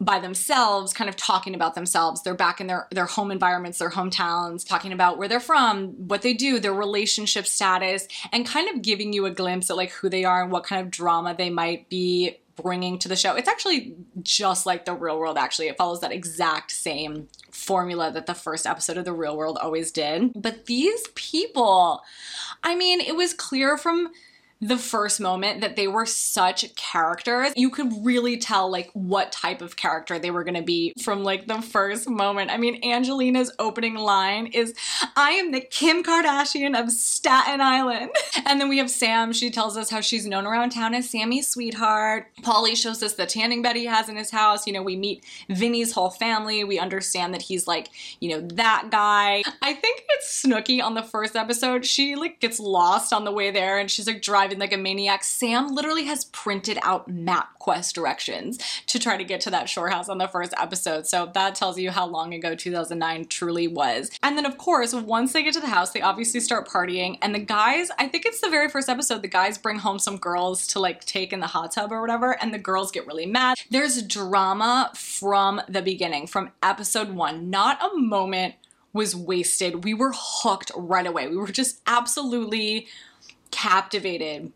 by 0.00 0.20
themselves, 0.20 0.92
kind 0.92 1.10
of 1.10 1.16
talking 1.16 1.54
about 1.54 1.74
themselves. 1.74 2.22
They're 2.22 2.34
back 2.34 2.60
in 2.60 2.68
their, 2.68 2.86
their 2.90 3.06
home 3.06 3.30
environments, 3.30 3.78
their 3.78 3.90
hometowns, 3.90 4.66
talking 4.66 4.92
about 4.92 5.18
where 5.18 5.26
they're 5.26 5.40
from, 5.40 5.88
what 6.06 6.22
they 6.22 6.34
do, 6.34 6.60
their 6.60 6.72
relationship 6.74 7.46
status, 7.46 8.06
and 8.32 8.46
kind 8.46 8.68
of 8.68 8.82
giving 8.82 9.12
you 9.12 9.26
a 9.26 9.30
glimpse 9.30 9.70
at 9.70 9.76
like 9.76 9.90
who 9.90 10.08
they 10.08 10.24
are 10.24 10.42
and 10.42 10.52
what 10.52 10.64
kind 10.64 10.80
of 10.80 10.90
drama 10.90 11.34
they 11.36 11.50
might 11.50 11.88
be 11.88 12.38
bringing 12.62 12.98
to 12.98 13.08
the 13.08 13.16
show. 13.16 13.34
It's 13.34 13.48
actually 13.48 13.96
just 14.22 14.66
like 14.66 14.84
the 14.84 14.94
real 14.94 15.18
world, 15.18 15.38
actually. 15.38 15.68
It 15.68 15.76
follows 15.76 16.00
that 16.00 16.12
exact 16.12 16.70
same 16.70 17.28
formula 17.50 18.10
that 18.12 18.26
the 18.26 18.34
first 18.34 18.66
episode 18.66 18.98
of 18.98 19.04
the 19.04 19.12
real 19.12 19.36
world 19.36 19.58
always 19.58 19.90
did. 19.90 20.32
But 20.34 20.66
these 20.66 21.06
people, 21.14 22.02
I 22.62 22.74
mean, 22.74 23.00
it 23.00 23.16
was 23.16 23.32
clear 23.32 23.76
from 23.76 24.10
the 24.60 24.76
first 24.76 25.20
moment 25.20 25.60
that 25.60 25.76
they 25.76 25.86
were 25.86 26.04
such 26.06 26.74
characters. 26.74 27.52
You 27.54 27.70
could 27.70 27.92
really 28.04 28.36
tell 28.36 28.70
like 28.70 28.90
what 28.92 29.30
type 29.30 29.62
of 29.62 29.76
character 29.76 30.18
they 30.18 30.32
were 30.32 30.42
going 30.42 30.56
to 30.56 30.62
be 30.62 30.94
from 31.02 31.22
like 31.22 31.46
the 31.46 31.62
first 31.62 32.08
moment. 32.08 32.50
I 32.50 32.56
mean, 32.56 32.82
Angelina's 32.82 33.52
opening 33.60 33.94
line 33.94 34.46
is 34.46 34.74
I 35.14 35.30
am 35.32 35.52
the 35.52 35.60
Kim 35.60 36.02
Kardashian 36.02 36.78
of 36.78 36.90
Staten 36.90 37.60
Island. 37.60 38.10
And 38.46 38.58
then 38.58 38.68
we 38.70 38.78
have 38.78 38.90
Sam, 38.90 39.32
she 39.32 39.50
tells 39.50 39.76
us 39.76 39.90
how 39.90 40.00
she's 40.00 40.24
known 40.24 40.46
around 40.46 40.70
town 40.70 40.94
as 40.94 41.10
Sammi's 41.10 41.48
sweetheart. 41.48 42.28
Pauly 42.42 42.74
shows 42.74 43.02
us 43.02 43.12
the 43.14 43.26
tanning 43.26 43.60
bed 43.60 43.76
he 43.76 43.84
has 43.84 44.08
in 44.08 44.16
his 44.16 44.30
house. 44.30 44.66
You 44.66 44.72
know, 44.72 44.82
we 44.82 44.96
meet 44.96 45.22
Vinny's 45.50 45.92
whole 45.92 46.08
family. 46.08 46.64
We 46.64 46.78
understand 46.78 47.34
that 47.34 47.42
he's 47.42 47.66
like, 47.66 47.88
you 48.20 48.30
know, 48.30 48.40
that 48.54 48.88
guy. 48.90 49.42
I 49.60 49.74
think 49.74 50.04
it's 50.10 50.42
Snooki 50.42 50.82
on 50.82 50.94
the 50.94 51.02
first 51.02 51.36
episode. 51.36 51.84
She 51.84 52.16
like 52.16 52.40
gets 52.40 52.58
lost 52.58 53.12
on 53.12 53.24
the 53.24 53.32
way 53.32 53.50
there 53.50 53.78
and 53.78 53.90
she's 53.90 54.06
like 54.06 54.22
driving 54.22 54.47
like 54.56 54.72
a 54.72 54.78
maniac. 54.78 55.22
Sam 55.24 55.74
literally 55.74 56.04
has 56.04 56.24
printed 56.26 56.78
out 56.82 57.10
MapQuest 57.10 57.92
directions 57.92 58.58
to 58.86 58.98
try 58.98 59.16
to 59.16 59.24
get 59.24 59.40
to 59.42 59.50
that 59.50 59.68
shore 59.68 59.90
house 59.90 60.08
on 60.08 60.18
the 60.18 60.28
first 60.28 60.54
episode. 60.56 61.06
So 61.06 61.30
that 61.34 61.54
tells 61.54 61.78
you 61.78 61.90
how 61.90 62.06
long 62.06 62.32
ago 62.32 62.54
2009 62.54 63.26
truly 63.26 63.68
was. 63.68 64.10
And 64.22 64.38
then, 64.38 64.46
of 64.46 64.56
course, 64.56 64.94
once 64.94 65.32
they 65.32 65.42
get 65.42 65.54
to 65.54 65.60
the 65.60 65.66
house, 65.66 65.90
they 65.90 66.00
obviously 66.00 66.40
start 66.40 66.68
partying. 66.68 67.18
And 67.20 67.34
the 67.34 67.40
guys, 67.40 67.90
I 67.98 68.08
think 68.08 68.24
it's 68.24 68.40
the 68.40 68.48
very 68.48 68.68
first 68.68 68.88
episode, 68.88 69.22
the 69.22 69.28
guys 69.28 69.58
bring 69.58 69.78
home 69.78 69.98
some 69.98 70.16
girls 70.16 70.66
to 70.68 70.80
like 70.80 71.04
take 71.04 71.32
in 71.32 71.40
the 71.40 71.46
hot 71.46 71.72
tub 71.72 71.92
or 71.92 72.00
whatever, 72.00 72.40
and 72.40 72.54
the 72.54 72.58
girls 72.58 72.90
get 72.90 73.06
really 73.06 73.26
mad. 73.26 73.56
There's 73.70 74.02
drama 74.02 74.92
from 74.94 75.60
the 75.68 75.82
beginning, 75.82 76.26
from 76.26 76.52
episode 76.62 77.10
one. 77.10 77.50
Not 77.50 77.82
a 77.82 77.96
moment 77.96 78.54
was 78.92 79.14
wasted. 79.14 79.84
We 79.84 79.94
were 79.94 80.12
hooked 80.14 80.72
right 80.76 81.06
away. 81.06 81.28
We 81.28 81.36
were 81.36 81.48
just 81.48 81.80
absolutely 81.86 82.86
captivated 83.62 84.52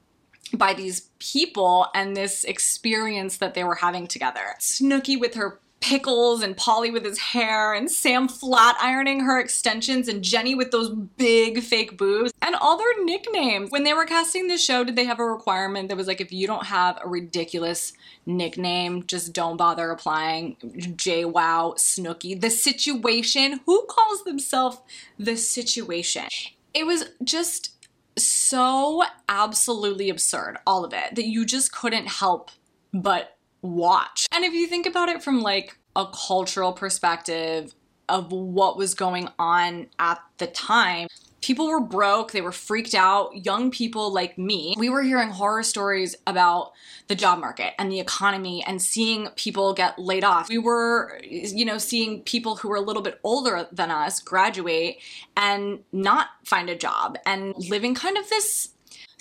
by 0.55 0.75
these 0.75 1.09
people 1.19 1.89
and 1.95 2.17
this 2.17 2.45
experience 2.45 3.39
that 3.39 3.55
they 3.55 3.65
were 3.65 3.77
having 3.77 4.07
together. 4.07 4.55
Snooki 4.61 5.19
with 5.19 5.35
her 5.35 5.59
pickles 5.81 6.43
and 6.43 6.57
Pauly 6.57 6.93
with 6.93 7.05
his 7.05 7.19
hair 7.19 7.75
and 7.75 7.91
Sam 7.91 8.29
flat 8.29 8.77
ironing 8.81 9.21
her 9.21 9.41
extensions 9.41 10.07
and 10.07 10.23
Jenny 10.23 10.55
with 10.55 10.71
those 10.71 10.91
big 10.91 11.61
fake 11.61 11.99
boobs 11.99 12.33
and 12.41 12.55
all 12.55 12.79
their 12.79 13.05
nicknames. 13.05 13.71
When 13.73 13.83
they 13.83 13.93
were 13.93 14.05
casting 14.05 14.47
this 14.47 14.65
show, 14.65 14.85
did 14.85 14.95
they 14.95 15.05
have 15.05 15.19
a 15.19 15.25
requirement 15.25 15.89
that 15.89 15.97
was 15.97 16.07
like, 16.07 16.21
if 16.21 16.33
you 16.33 16.47
don't 16.47 16.67
have 16.67 16.99
a 17.03 17.09
ridiculous 17.09 17.95
nickname, 18.27 19.05
just 19.07 19.33
don't 19.33 19.57
bother 19.57 19.91
applying 19.91 20.57
J 20.95 21.25
Wow, 21.25 21.75
Snooki, 21.77 22.41
the 22.41 22.51
situation? 22.51 23.61
Who 23.67 23.85
calls 23.91 24.23
themselves 24.23 24.79
the 25.19 25.37
situation? 25.37 26.27
It 26.75 26.87
was 26.87 27.07
just 27.25 27.72
so 28.19 29.03
absolutely 29.29 30.11
absurd, 30.11 30.59
all 30.67 30.85
of 30.85 30.93
it, 30.93 31.15
that 31.15 31.27
you 31.27 31.45
just 31.45 31.73
couldn't 31.73 32.07
help 32.07 32.51
but 32.93 33.37
watch. 33.63 34.27
And 34.33 34.45
if 34.45 34.53
you 34.53 34.67
think 34.67 34.87
about 34.87 35.09
it 35.09 35.23
from 35.23 35.41
like 35.41 35.79
a 35.97 36.07
cultural 36.07 36.73
perspective 36.73 37.75
of 38.09 38.33
what 38.33 38.77
was 38.77 38.95
going 38.95 39.29
on 39.39 39.89
at 39.99 40.21
the 40.39 40.47
time, 40.47 41.09
people 41.43 41.69
were 41.69 41.81
broke, 41.81 42.33
they 42.33 42.41
were 42.41 42.53
freaked 42.53 42.95
out. 42.95 43.45
Young 43.45 43.71
people 43.71 44.13
like 44.13 44.39
me, 44.39 44.75
we 44.79 44.89
were 44.89 45.03
hearing 45.03 45.29
horror 45.29 45.63
stories 45.63 46.17
about 46.27 46.73
the 47.09 47.15
job 47.15 47.39
market 47.41 47.75
and 47.79 47.91
the 47.91 48.01
economy 48.01 48.65
and 48.67 48.81
seeing 48.81 49.29
people 49.37 49.75
get 49.75 49.99
laid 49.99 50.25
off. 50.25 50.49
We 50.49 50.59
were, 50.59 51.21
you 51.23 51.65
know, 51.65 51.79
seeing 51.79 52.23
people 52.23 52.57
who 52.57 52.69
were 52.69 52.77
a 52.77 52.81
little 52.81 53.03
bit 53.03 53.21
older 53.25 53.67
than 53.73 53.91
us 53.91 54.21
graduate 54.21 54.99
and 55.37 55.81
not 55.93 56.29
find 56.45 56.71
a 56.71 56.77
job 56.77 57.19
and 57.27 57.55
living 57.69 57.95
kind 57.95 58.17
of 58.17 58.29
this 58.31 58.71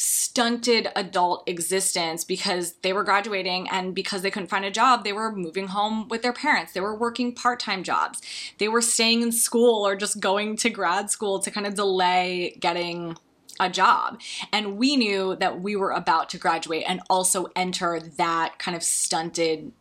stunted 0.01 0.87
adult 0.95 1.47
existence 1.47 2.23
because 2.23 2.73
they 2.81 2.91
were 2.91 3.03
graduating 3.03 3.69
and 3.69 3.93
because 3.93 4.23
they 4.23 4.31
couldn't 4.31 4.49
find 4.49 4.65
a 4.65 4.71
job, 4.71 5.03
they 5.03 5.13
were 5.13 5.31
moving 5.31 5.67
home 5.67 6.07
with 6.07 6.23
their 6.23 6.33
parents. 6.33 6.73
They 6.73 6.79
were 6.81 6.95
working 6.95 7.35
part 7.35 7.59
time 7.59 7.83
jobs. 7.83 8.19
They 8.57 8.67
were 8.67 8.81
staying 8.81 9.21
in 9.21 9.31
school 9.31 9.85
or 9.85 9.95
just 9.95 10.19
going 10.19 10.57
to 10.57 10.71
grad 10.71 11.11
school 11.11 11.37
to 11.39 11.51
kind 11.51 11.67
of 11.67 11.75
delay 11.75 12.57
getting 12.59 13.15
a 13.59 13.69
job. 13.69 14.19
And 14.51 14.77
we 14.77 14.97
knew 14.97 15.35
that 15.35 15.61
we 15.61 15.75
were 15.75 15.91
about 15.91 16.29
to 16.29 16.39
graduate 16.39 16.83
and 16.87 17.01
also 17.07 17.45
enter 17.55 17.99
that 18.17 18.57
kind 18.57 18.75
of 18.75 18.81
stunted 18.81 19.71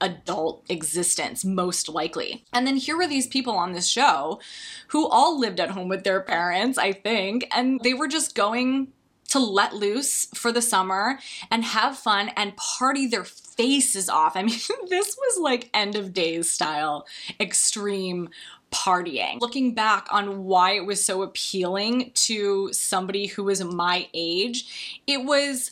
adult 0.00 0.64
existence, 0.70 1.44
most 1.44 1.90
likely. 1.90 2.42
And 2.54 2.66
then 2.66 2.76
here 2.76 2.96
were 2.96 3.06
these 3.06 3.26
people 3.26 3.54
on 3.54 3.72
this 3.72 3.86
show 3.86 4.40
who 4.88 5.06
all 5.06 5.38
lived 5.38 5.60
at 5.60 5.72
home 5.72 5.88
with 5.88 6.04
their 6.04 6.22
parents, 6.22 6.78
I 6.78 6.92
think, 6.92 7.46
and 7.52 7.80
they 7.82 7.92
were 7.92 8.08
just 8.08 8.34
going 8.34 8.92
to 9.28 9.38
let 9.38 9.74
loose 9.74 10.26
for 10.34 10.52
the 10.52 10.62
summer 10.62 11.18
and 11.50 11.64
have 11.64 11.96
fun 11.96 12.30
and 12.36 12.56
party 12.56 13.06
their 13.06 13.24
faces 13.24 14.08
off. 14.08 14.36
I 14.36 14.42
mean, 14.42 14.58
this 14.88 15.16
was 15.16 15.40
like 15.40 15.70
end 15.72 15.96
of 15.96 16.12
days 16.12 16.50
style 16.50 17.06
extreme 17.40 18.30
partying. 18.70 19.40
Looking 19.40 19.74
back 19.74 20.08
on 20.10 20.44
why 20.44 20.72
it 20.72 20.86
was 20.86 21.04
so 21.04 21.22
appealing 21.22 22.10
to 22.14 22.72
somebody 22.72 23.26
who 23.26 23.44
was 23.44 23.62
my 23.64 24.08
age, 24.12 25.00
it 25.06 25.24
was 25.24 25.70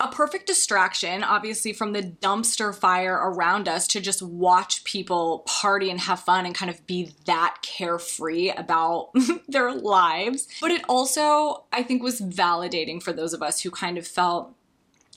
a 0.00 0.08
perfect 0.08 0.46
distraction, 0.46 1.24
obviously, 1.24 1.72
from 1.72 1.92
the 1.92 2.02
dumpster 2.02 2.74
fire 2.74 3.14
around 3.14 3.68
us 3.68 3.88
to 3.88 4.00
just 4.00 4.22
watch 4.22 4.84
people 4.84 5.40
party 5.40 5.90
and 5.90 6.00
have 6.00 6.20
fun 6.20 6.46
and 6.46 6.54
kind 6.54 6.70
of 6.70 6.86
be 6.86 7.12
that 7.26 7.56
carefree 7.62 8.50
about 8.50 9.10
their 9.48 9.72
lives. 9.74 10.46
But 10.60 10.70
it 10.70 10.82
also, 10.88 11.64
I 11.72 11.82
think, 11.82 12.02
was 12.02 12.20
validating 12.20 13.02
for 13.02 13.12
those 13.12 13.32
of 13.32 13.42
us 13.42 13.60
who 13.60 13.70
kind 13.70 13.98
of 13.98 14.06
felt 14.06 14.54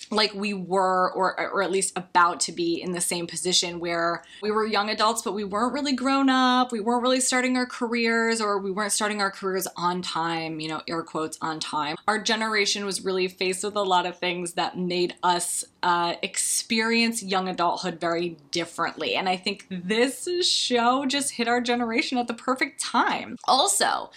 like 0.09 0.33
we 0.33 0.53
were 0.53 1.11
or 1.13 1.39
or 1.39 1.61
at 1.61 1.71
least 1.71 1.97
about 1.97 2.39
to 2.41 2.51
be 2.51 2.81
in 2.81 2.91
the 2.91 3.01
same 3.01 3.27
position 3.27 3.79
where 3.79 4.23
we 4.41 4.51
were 4.51 4.65
young 4.65 4.89
adults 4.89 5.21
but 5.21 5.33
we 5.33 5.43
weren't 5.43 5.73
really 5.73 5.93
grown 5.93 6.29
up. 6.29 6.71
We 6.71 6.79
weren't 6.79 7.01
really 7.01 7.19
starting 7.19 7.57
our 7.57 7.65
careers 7.65 8.41
or 8.41 8.57
we 8.57 8.71
weren't 8.71 8.91
starting 8.91 9.21
our 9.21 9.31
careers 9.31 9.67
on 9.77 10.01
time 10.01 10.59
you 10.59 10.69
know 10.69 10.81
air 10.87 11.03
quotes 11.03 11.37
on 11.41 11.59
time. 11.59 11.97
Our 12.07 12.19
generation 12.19 12.85
was 12.85 13.03
really 13.03 13.27
faced 13.27 13.63
with 13.63 13.75
a 13.75 13.81
lot 13.81 14.05
of 14.05 14.17
things 14.17 14.53
that 14.53 14.77
made 14.77 15.15
us 15.23 15.63
uh, 15.83 16.15
experience 16.21 17.23
young 17.23 17.47
adulthood 17.47 17.99
very 17.99 18.37
differently. 18.51 19.15
And 19.15 19.29
i 19.29 19.37
think 19.37 19.67
this 19.69 20.27
show 20.47 21.05
just 21.05 21.31
hit 21.31 21.47
our 21.47 21.61
generation 21.61 22.17
at 22.17 22.27
the 22.27 22.33
perfect 22.33 22.81
time. 22.81 23.37
Also 23.45 24.11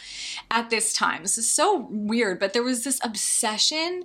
at 0.50 0.70
this 0.70 0.92
time 0.92 1.22
this 1.22 1.38
is 1.38 1.50
so 1.50 1.86
weird 1.90 2.38
but 2.38 2.52
there 2.52 2.62
was 2.62 2.84
this 2.84 3.00
obsession 3.02 4.04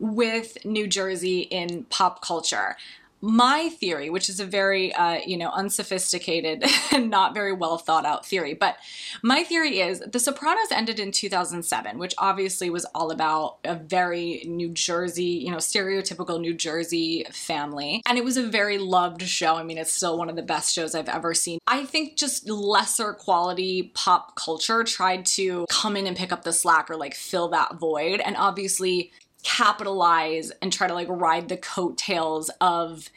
with 0.00 0.64
New 0.64 0.88
Jersey 0.88 1.40
in 1.40 1.84
pop 1.84 2.22
culture. 2.22 2.76
My 3.22 3.68
theory, 3.68 4.08
which 4.08 4.30
is 4.30 4.40
a 4.40 4.46
very, 4.46 4.94
uh, 4.94 5.20
you 5.26 5.36
know, 5.36 5.50
unsophisticated 5.50 6.64
and 6.90 7.10
not 7.10 7.34
very 7.34 7.52
well 7.52 7.76
thought 7.76 8.06
out 8.06 8.24
theory, 8.24 8.54
but 8.54 8.78
my 9.22 9.44
theory 9.44 9.80
is 9.80 10.00
The 10.00 10.18
Sopranos 10.18 10.72
ended 10.72 10.98
in 10.98 11.12
2007, 11.12 11.98
which 11.98 12.14
obviously 12.16 12.70
was 12.70 12.86
all 12.94 13.10
about 13.10 13.58
a 13.62 13.74
very 13.74 14.42
New 14.46 14.70
Jersey, 14.70 15.24
you 15.24 15.50
know, 15.50 15.58
stereotypical 15.58 16.40
New 16.40 16.54
Jersey 16.54 17.26
family. 17.30 18.00
And 18.06 18.16
it 18.16 18.24
was 18.24 18.38
a 18.38 18.46
very 18.46 18.78
loved 18.78 19.20
show. 19.20 19.56
I 19.56 19.64
mean, 19.64 19.76
it's 19.76 19.92
still 19.92 20.16
one 20.16 20.30
of 20.30 20.36
the 20.36 20.42
best 20.42 20.74
shows 20.74 20.94
I've 20.94 21.10
ever 21.10 21.34
seen. 21.34 21.58
I 21.66 21.84
think 21.84 22.16
just 22.16 22.48
lesser 22.48 23.12
quality 23.12 23.92
pop 23.94 24.34
culture 24.34 24.82
tried 24.82 25.26
to 25.26 25.66
come 25.68 25.94
in 25.94 26.06
and 26.06 26.16
pick 26.16 26.32
up 26.32 26.44
the 26.44 26.54
slack 26.54 26.88
or 26.90 26.96
like 26.96 27.14
fill 27.14 27.48
that 27.48 27.74
void. 27.74 28.20
And 28.20 28.34
obviously, 28.38 29.12
capitalize 29.42 30.50
and 30.62 30.72
try 30.72 30.86
to 30.86 30.94
like 30.94 31.08
ride 31.08 31.48
the 31.48 31.56
coattails 31.56 32.50
of 32.60 33.08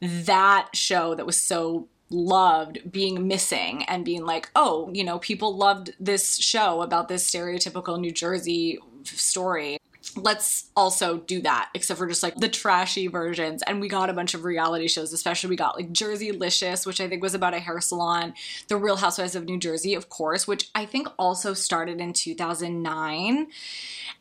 that 0.00 0.68
show 0.74 1.14
that 1.14 1.26
was 1.26 1.40
so 1.40 1.88
loved 2.10 2.90
being 2.90 3.28
missing 3.28 3.84
and 3.84 4.04
being 4.04 4.24
like, 4.24 4.50
oh, 4.56 4.90
you 4.92 5.04
know, 5.04 5.18
people 5.18 5.56
loved 5.56 5.94
this 6.00 6.38
show 6.38 6.82
about 6.82 7.08
this 7.08 7.28
stereotypical 7.30 7.98
New 7.98 8.10
Jersey 8.10 8.78
story. 9.04 9.78
Let's 10.16 10.70
also 10.74 11.18
do 11.18 11.42
that, 11.42 11.68
except 11.74 11.98
for 11.98 12.06
just 12.06 12.22
like 12.22 12.36
the 12.36 12.48
trashy 12.48 13.06
versions. 13.06 13.62
And 13.62 13.80
we 13.80 13.88
got 13.88 14.10
a 14.10 14.14
bunch 14.14 14.34
of 14.34 14.44
reality 14.44 14.88
shows, 14.88 15.12
especially 15.12 15.50
we 15.50 15.56
got 15.56 15.76
like 15.76 15.92
Jerseylicious, 15.92 16.86
which 16.86 17.00
I 17.00 17.08
think 17.08 17.22
was 17.22 17.34
about 17.34 17.54
a 17.54 17.58
hair 17.58 17.80
salon, 17.80 18.34
The 18.68 18.76
Real 18.76 18.96
Housewives 18.96 19.34
of 19.34 19.44
New 19.44 19.58
Jersey, 19.58 19.94
of 19.94 20.08
course, 20.08 20.46
which 20.46 20.70
I 20.74 20.86
think 20.86 21.08
also 21.18 21.52
started 21.52 22.00
in 22.00 22.12
2009. 22.12 23.46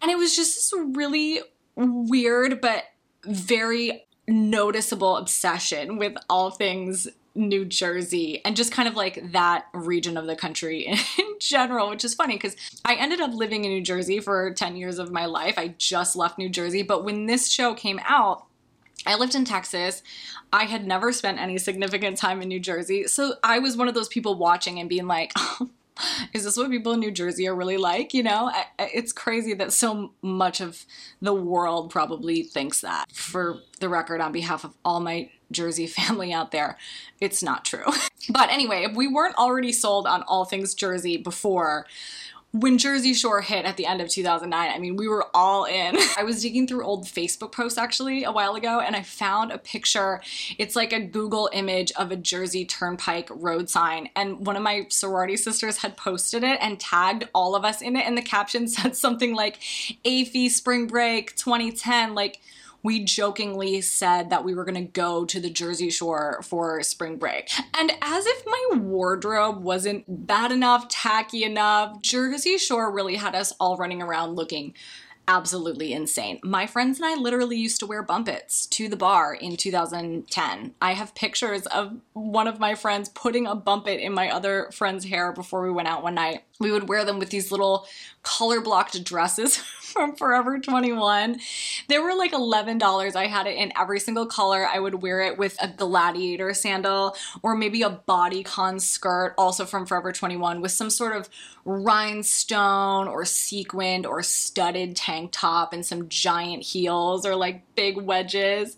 And 0.01 0.11
it 0.11 0.17
was 0.17 0.35
just 0.35 0.55
this 0.55 0.73
really 0.95 1.39
weird 1.75 2.61
but 2.61 2.83
very 3.25 4.05
noticeable 4.27 5.17
obsession 5.17 5.97
with 5.97 6.15
all 6.29 6.51
things 6.51 7.07
New 7.39 7.65
Jersey 7.65 8.41
and 8.45 8.55
just 8.55 8.71
kind 8.71 8.87
of 8.87 8.95
like 8.95 9.31
that 9.31 9.65
region 9.73 10.17
of 10.17 10.27
the 10.27 10.35
country 10.35 10.85
in 11.17 11.35
general, 11.39 11.89
which 11.89 12.03
is 12.03 12.13
funny 12.13 12.35
because 12.35 12.55
I 12.85 12.95
ended 12.95 13.21
up 13.21 13.33
living 13.33 13.65
in 13.65 13.71
New 13.71 13.81
Jersey 13.81 14.19
for 14.19 14.53
10 14.53 14.75
years 14.75 14.99
of 14.99 15.11
my 15.11 15.25
life. 15.25 15.55
I 15.57 15.69
just 15.77 16.15
left 16.15 16.37
New 16.37 16.49
Jersey, 16.49 16.83
but 16.83 17.03
when 17.03 17.25
this 17.25 17.49
show 17.49 17.73
came 17.73 17.99
out, 18.03 18.45
I 19.05 19.15
lived 19.15 19.33
in 19.33 19.45
Texas. 19.45 20.03
I 20.51 20.65
had 20.65 20.85
never 20.85 21.11
spent 21.13 21.39
any 21.39 21.57
significant 21.57 22.17
time 22.17 22.41
in 22.41 22.49
New 22.49 22.59
Jersey. 22.59 23.05
So 23.07 23.35
I 23.43 23.59
was 23.59 23.77
one 23.77 23.87
of 23.87 23.93
those 23.93 24.09
people 24.09 24.35
watching 24.35 24.79
and 24.79 24.89
being 24.89 25.07
like, 25.07 25.31
oh, 25.37 25.69
is 26.33 26.43
this 26.43 26.57
what 26.57 26.69
people 26.71 26.93
in 26.93 26.99
New 26.99 27.11
Jersey 27.11 27.47
are 27.47 27.55
really 27.55 27.77
like? 27.77 28.13
You 28.13 28.23
know, 28.23 28.51
it's 28.77 29.11
crazy 29.11 29.53
that 29.55 29.73
so 29.73 30.13
much 30.21 30.61
of 30.61 30.85
the 31.21 31.33
world 31.33 31.89
probably 31.89 32.43
thinks 32.43 32.81
that. 32.81 33.05
For 33.11 33.59
the 33.79 33.89
record, 33.89 34.21
on 34.21 34.31
behalf 34.31 34.63
of 34.63 34.73
all 34.83 34.99
my 34.99 35.29
Jersey 35.51 35.87
family 35.87 36.33
out 36.33 36.51
there, 36.51 36.77
it's 37.19 37.43
not 37.43 37.65
true. 37.65 37.85
but 38.29 38.49
anyway, 38.49 38.83
if 38.83 38.95
we 38.95 39.07
weren't 39.07 39.37
already 39.37 39.71
sold 39.71 40.07
on 40.07 40.23
all 40.23 40.45
things 40.45 40.73
Jersey 40.73 41.17
before, 41.17 41.85
when 42.51 42.79
Jersey 42.79 43.13
Shore 43.13 43.41
hit 43.41 43.65
at 43.65 43.77
the 43.77 43.85
end 43.85 44.01
of 44.01 44.09
2009, 44.09 44.71
I 44.71 44.79
mean, 44.79 44.95
we 44.95 45.07
were 45.07 45.27
all 45.35 45.65
in. 45.65 45.97
I 46.17 46.23
was 46.23 46.41
digging 46.41 46.67
through 46.67 46.83
old 46.83 47.05
Facebook 47.05 47.51
posts 47.51 47.77
actually 47.77 48.23
a 48.23 48.31
while 48.31 48.55
ago 48.55 48.79
and 48.79 48.95
I 48.95 49.03
found 49.03 49.51
a 49.51 49.59
picture. 49.59 50.21
It's 50.57 50.75
like 50.75 50.91
a 50.91 50.99
Google 50.99 51.49
image 51.53 51.91
of 51.91 52.11
a 52.11 52.15
Jersey 52.15 52.65
Turnpike 52.65 53.29
road 53.31 53.69
sign. 53.69 54.09
And 54.15 54.45
one 54.45 54.55
of 54.55 54.63
my 54.63 54.87
sorority 54.89 55.37
sisters 55.37 55.77
had 55.77 55.95
posted 55.95 56.43
it 56.43 56.57
and 56.61 56.79
tagged 56.79 57.29
all 57.35 57.55
of 57.55 57.63
us 57.63 57.81
in 57.81 57.95
it. 57.95 58.05
And 58.05 58.17
the 58.17 58.23
caption 58.23 58.67
said 58.67 58.95
something 58.95 59.35
like, 59.35 59.59
AFI 60.03 60.49
Spring 60.49 60.87
Break 60.87 61.35
2010, 61.35 62.15
like, 62.15 62.39
we 62.83 63.03
jokingly 63.03 63.81
said 63.81 64.29
that 64.29 64.43
we 64.43 64.53
were 64.53 64.65
gonna 64.65 64.81
go 64.83 65.25
to 65.25 65.39
the 65.39 65.49
Jersey 65.49 65.89
Shore 65.89 66.41
for 66.43 66.81
spring 66.83 67.17
break. 67.17 67.49
And 67.77 67.91
as 68.01 68.25
if 68.25 68.45
my 68.45 68.77
wardrobe 68.77 69.61
wasn't 69.61 70.05
bad 70.27 70.51
enough, 70.51 70.87
tacky 70.87 71.43
enough, 71.43 72.01
Jersey 72.01 72.57
Shore 72.57 72.91
really 72.91 73.15
had 73.15 73.35
us 73.35 73.53
all 73.59 73.77
running 73.77 74.01
around 74.01 74.35
looking 74.35 74.73
absolutely 75.29 75.93
insane. 75.93 76.39
My 76.43 76.65
friends 76.65 76.97
and 76.99 77.05
I 77.05 77.13
literally 77.13 77.55
used 77.55 77.79
to 77.81 77.85
wear 77.85 78.01
bump 78.01 78.27
its 78.27 78.65
to 78.67 78.89
the 78.89 78.97
bar 78.97 79.35
in 79.35 79.57
2010. 79.57 80.73
I 80.81 80.93
have 80.93 81.13
pictures 81.13 81.67
of 81.67 81.97
one 82.13 82.47
of 82.47 82.59
my 82.59 82.73
friends 82.73 83.09
putting 83.09 83.45
a 83.45 83.53
bump 83.53 83.87
it 83.87 83.99
in 83.99 84.11
my 84.11 84.31
other 84.31 84.71
friend's 84.73 85.05
hair 85.05 85.31
before 85.31 85.61
we 85.61 85.69
went 85.69 85.87
out 85.87 86.01
one 86.01 86.15
night. 86.15 86.45
We 86.59 86.71
would 86.71 86.89
wear 86.89 87.05
them 87.05 87.19
with 87.19 87.29
these 87.29 87.51
little 87.51 87.85
color 88.23 88.59
blocked 88.59 89.03
dresses 89.03 89.63
from 89.93 90.15
Forever 90.15 90.59
21. 90.59 91.39
They 91.87 91.99
were 91.99 92.15
like 92.15 92.31
$11. 92.31 93.15
I 93.15 93.27
had 93.27 93.47
it 93.47 93.57
in 93.57 93.71
every 93.77 93.99
single 93.99 94.25
color. 94.25 94.67
I 94.67 94.79
would 94.79 95.01
wear 95.01 95.21
it 95.21 95.37
with 95.37 95.57
a 95.61 95.67
gladiator 95.67 96.53
sandal 96.53 97.15
or 97.41 97.55
maybe 97.55 97.81
a 97.81 98.01
bodycon 98.07 98.81
skirt, 98.81 99.33
also 99.37 99.65
from 99.65 99.85
Forever 99.85 100.11
21, 100.11 100.61
with 100.61 100.71
some 100.71 100.89
sort 100.89 101.15
of 101.15 101.29
rhinestone 101.65 103.07
or 103.07 103.25
sequined 103.25 104.05
or 104.05 104.23
studded 104.23 104.95
tank 104.95 105.29
top 105.31 105.73
and 105.73 105.85
some 105.85 106.09
giant 106.09 106.63
heels 106.63 107.25
or 107.25 107.35
like 107.35 107.63
big 107.75 107.97
wedges. 107.97 108.77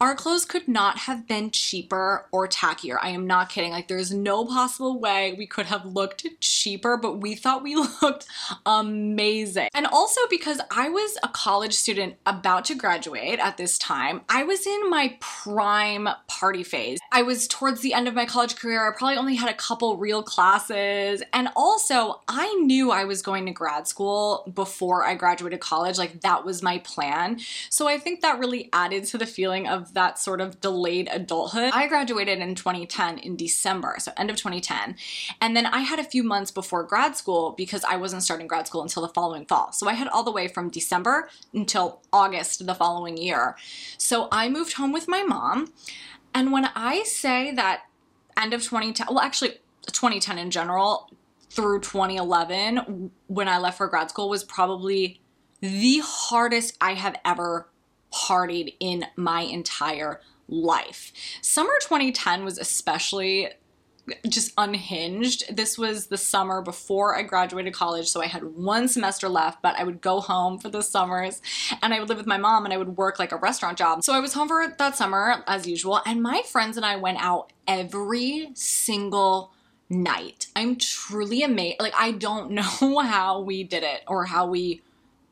Our 0.00 0.14
clothes 0.14 0.44
could 0.44 0.68
not 0.68 0.98
have 0.98 1.26
been 1.26 1.50
cheaper 1.50 2.26
or 2.30 2.46
tackier. 2.46 2.98
I 3.02 3.10
am 3.10 3.26
not 3.26 3.48
kidding. 3.48 3.72
Like, 3.72 3.88
there's 3.88 4.12
no 4.12 4.44
possible 4.44 5.00
way 5.00 5.34
we 5.36 5.46
could 5.46 5.66
have 5.66 5.84
looked 5.84 6.24
cheaper, 6.40 6.96
but 6.96 7.18
we 7.18 7.34
thought 7.34 7.64
we 7.64 7.74
looked 8.02 8.26
amazing. 8.64 9.68
And 9.74 9.86
also 9.86 10.20
because 10.30 10.37
I 10.70 10.88
was 10.88 11.18
a 11.22 11.28
college 11.28 11.74
student 11.74 12.14
about 12.24 12.64
to 12.66 12.76
graduate 12.76 13.40
at 13.40 13.56
this 13.56 13.78
time, 13.78 14.20
I 14.28 14.44
was 14.44 14.66
in 14.66 14.88
my 14.88 15.16
prime 15.20 16.08
party 16.28 16.62
phase. 16.62 17.00
I 17.10 17.22
was 17.22 17.48
towards 17.48 17.80
the 17.80 17.94
end 17.94 18.06
of 18.06 18.14
my 18.14 18.26
college 18.26 18.56
career. 18.56 18.88
I 18.88 18.96
probably 18.96 19.16
only 19.16 19.34
had 19.34 19.50
a 19.50 19.54
couple 19.54 19.96
real 19.96 20.22
classes. 20.22 21.22
And 21.32 21.48
also, 21.56 22.20
I 22.28 22.54
knew 22.60 22.92
I 22.92 23.04
was 23.04 23.20
going 23.20 23.46
to 23.46 23.52
grad 23.52 23.88
school 23.88 24.50
before 24.54 25.04
I 25.04 25.16
graduated 25.16 25.60
college. 25.60 25.98
Like, 25.98 26.20
that 26.20 26.44
was 26.44 26.62
my 26.62 26.78
plan. 26.78 27.40
So 27.68 27.88
I 27.88 27.98
think 27.98 28.20
that 28.20 28.28
that 28.28 28.38
really 28.38 28.68
added 28.74 29.04
to 29.04 29.16
the 29.16 29.24
feeling 29.24 29.66
of 29.66 29.94
that 29.94 30.18
sort 30.18 30.42
of 30.42 30.60
delayed 30.60 31.08
adulthood. 31.10 31.70
I 31.72 31.86
graduated 31.86 32.40
in 32.40 32.54
2010 32.54 33.18
in 33.18 33.36
December, 33.36 33.96
so 33.98 34.12
end 34.18 34.28
of 34.28 34.36
2010. 34.36 34.96
And 35.40 35.56
then 35.56 35.64
I 35.64 35.80
had 35.80 35.98
a 35.98 36.04
few 36.04 36.22
months 36.22 36.50
before 36.50 36.82
grad 36.82 37.16
school 37.16 37.54
because 37.56 37.84
I 37.84 37.96
wasn't 37.96 38.22
starting 38.22 38.46
grad 38.46 38.66
school 38.66 38.82
until 38.82 39.00
the 39.00 39.08
following 39.08 39.46
fall. 39.46 39.72
So 39.72 39.88
I 39.88 39.94
had 39.94 40.08
all 40.08 40.24
the 40.28 40.32
way 40.32 40.46
from 40.46 40.68
December 40.68 41.28
until 41.54 42.02
August 42.12 42.66
the 42.66 42.74
following 42.74 43.16
year. 43.16 43.56
So 43.96 44.28
I 44.30 44.48
moved 44.48 44.74
home 44.74 44.92
with 44.92 45.08
my 45.08 45.22
mom. 45.22 45.72
And 46.34 46.52
when 46.52 46.66
I 46.74 47.02
say 47.04 47.52
that 47.54 47.84
end 48.36 48.52
of 48.52 48.62
2010, 48.62 49.06
well, 49.08 49.20
actually, 49.20 49.52
2010 49.86 50.36
in 50.36 50.50
general, 50.50 51.10
through 51.50 51.80
2011, 51.80 53.10
when 53.26 53.48
I 53.48 53.56
left 53.58 53.78
for 53.78 53.88
grad 53.88 54.10
school, 54.10 54.28
was 54.28 54.44
probably 54.44 55.22
the 55.60 56.02
hardest 56.04 56.76
I 56.80 56.92
have 56.94 57.16
ever 57.24 57.68
partied 58.12 58.74
in 58.80 59.06
my 59.16 59.40
entire 59.40 60.20
life. 60.46 61.12
Summer 61.40 61.72
2010 61.80 62.44
was 62.44 62.58
especially 62.58 63.48
just 64.28 64.52
unhinged. 64.56 65.54
This 65.54 65.78
was 65.78 66.06
the 66.06 66.16
summer 66.16 66.62
before 66.62 67.16
I 67.16 67.22
graduated 67.22 67.72
college, 67.74 68.08
so 68.08 68.22
I 68.22 68.26
had 68.26 68.44
one 68.44 68.88
semester 68.88 69.28
left, 69.28 69.62
but 69.62 69.78
I 69.78 69.84
would 69.84 70.00
go 70.00 70.20
home 70.20 70.58
for 70.58 70.68
the 70.68 70.82
summers 70.82 71.40
and 71.82 71.94
I 71.94 72.00
would 72.00 72.08
live 72.08 72.18
with 72.18 72.26
my 72.26 72.38
mom 72.38 72.64
and 72.64 72.74
I 72.74 72.76
would 72.76 72.96
work 72.96 73.18
like 73.18 73.32
a 73.32 73.36
restaurant 73.36 73.78
job. 73.78 74.02
So 74.04 74.12
I 74.12 74.20
was 74.20 74.32
home 74.32 74.48
for 74.48 74.74
that 74.78 74.96
summer 74.96 75.42
as 75.46 75.66
usual, 75.66 76.00
and 76.06 76.22
my 76.22 76.42
friends 76.42 76.76
and 76.76 76.86
I 76.86 76.96
went 76.96 77.18
out 77.20 77.52
every 77.66 78.50
single 78.54 79.52
night. 79.90 80.48
I'm 80.54 80.76
truly 80.76 81.42
amazed. 81.42 81.80
Like, 81.80 81.94
I 81.96 82.12
don't 82.12 82.50
know 82.52 82.98
how 83.00 83.40
we 83.40 83.64
did 83.64 83.82
it 83.82 84.02
or 84.06 84.24
how 84.24 84.46
we 84.46 84.82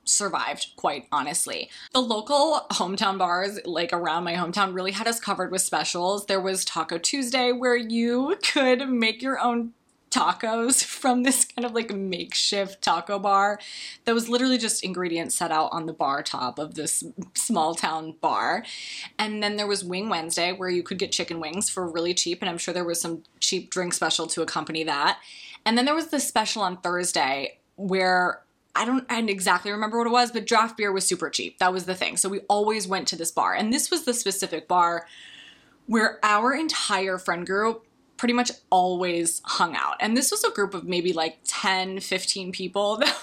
survived, 0.06 0.68
quite 0.76 1.06
honestly. 1.12 1.68
The 1.92 2.00
local 2.00 2.66
hometown 2.70 3.18
bars, 3.18 3.58
like 3.64 3.92
around 3.92 4.24
my 4.24 4.34
hometown, 4.34 4.74
really 4.74 4.92
had 4.92 5.06
us 5.06 5.20
covered 5.20 5.50
with 5.50 5.60
specials. 5.60 6.26
There 6.26 6.40
was 6.40 6.64
Taco 6.64 6.98
Tuesday, 6.98 7.52
where 7.52 7.76
you 7.76 8.38
could 8.42 8.88
make 8.88 9.20
your 9.20 9.38
own 9.38 9.72
tacos 10.10 10.84
from 10.84 11.22
this 11.22 11.44
kind 11.44 11.64
of 11.64 11.72
like 11.72 11.92
makeshift 11.92 12.80
taco 12.82 13.18
bar 13.18 13.58
that 14.04 14.14
was 14.14 14.28
literally 14.28 14.58
just 14.58 14.84
ingredients 14.84 15.34
set 15.34 15.50
out 15.50 15.68
on 15.72 15.86
the 15.86 15.92
bar 15.92 16.22
top 16.22 16.58
of 16.58 16.74
this 16.74 17.04
small 17.34 17.74
town 17.74 18.14
bar. 18.20 18.64
And 19.18 19.42
then 19.42 19.56
there 19.56 19.66
was 19.66 19.84
Wing 19.84 20.08
Wednesday 20.08 20.52
where 20.52 20.70
you 20.70 20.82
could 20.82 20.98
get 20.98 21.12
chicken 21.12 21.40
wings 21.40 21.68
for 21.68 21.86
really 21.86 22.14
cheap 22.14 22.40
and 22.40 22.48
I'm 22.48 22.58
sure 22.58 22.72
there 22.72 22.84
was 22.84 23.00
some 23.00 23.24
cheap 23.40 23.70
drink 23.70 23.94
special 23.94 24.26
to 24.28 24.42
accompany 24.42 24.84
that. 24.84 25.18
And 25.64 25.76
then 25.76 25.84
there 25.84 25.94
was 25.94 26.08
the 26.08 26.20
special 26.20 26.62
on 26.62 26.78
Thursday 26.78 27.58
where 27.76 28.42
I 28.76 28.84
don't 28.84 29.06
I 29.08 29.20
exactly 29.20 29.70
remember 29.70 29.98
what 29.98 30.06
it 30.06 30.10
was, 30.10 30.30
but 30.30 30.46
draft 30.46 30.76
beer 30.76 30.92
was 30.92 31.06
super 31.06 31.30
cheap. 31.30 31.58
That 31.58 31.72
was 31.72 31.86
the 31.86 31.94
thing. 31.94 32.16
So 32.16 32.28
we 32.28 32.40
always 32.48 32.86
went 32.86 33.08
to 33.08 33.16
this 33.16 33.32
bar. 33.32 33.54
And 33.54 33.72
this 33.72 33.90
was 33.90 34.04
the 34.04 34.14
specific 34.14 34.68
bar 34.68 35.06
where 35.86 36.18
our 36.22 36.52
entire 36.52 37.18
friend 37.18 37.46
group 37.46 37.86
pretty 38.16 38.34
much 38.34 38.50
always 38.70 39.42
hung 39.44 39.76
out. 39.76 39.96
And 40.00 40.16
this 40.16 40.30
was 40.30 40.42
a 40.44 40.50
group 40.50 40.74
of 40.74 40.84
maybe 40.84 41.12
like 41.12 41.38
10, 41.44 42.00
15 42.00 42.52
people 42.52 42.96
that 42.98 43.16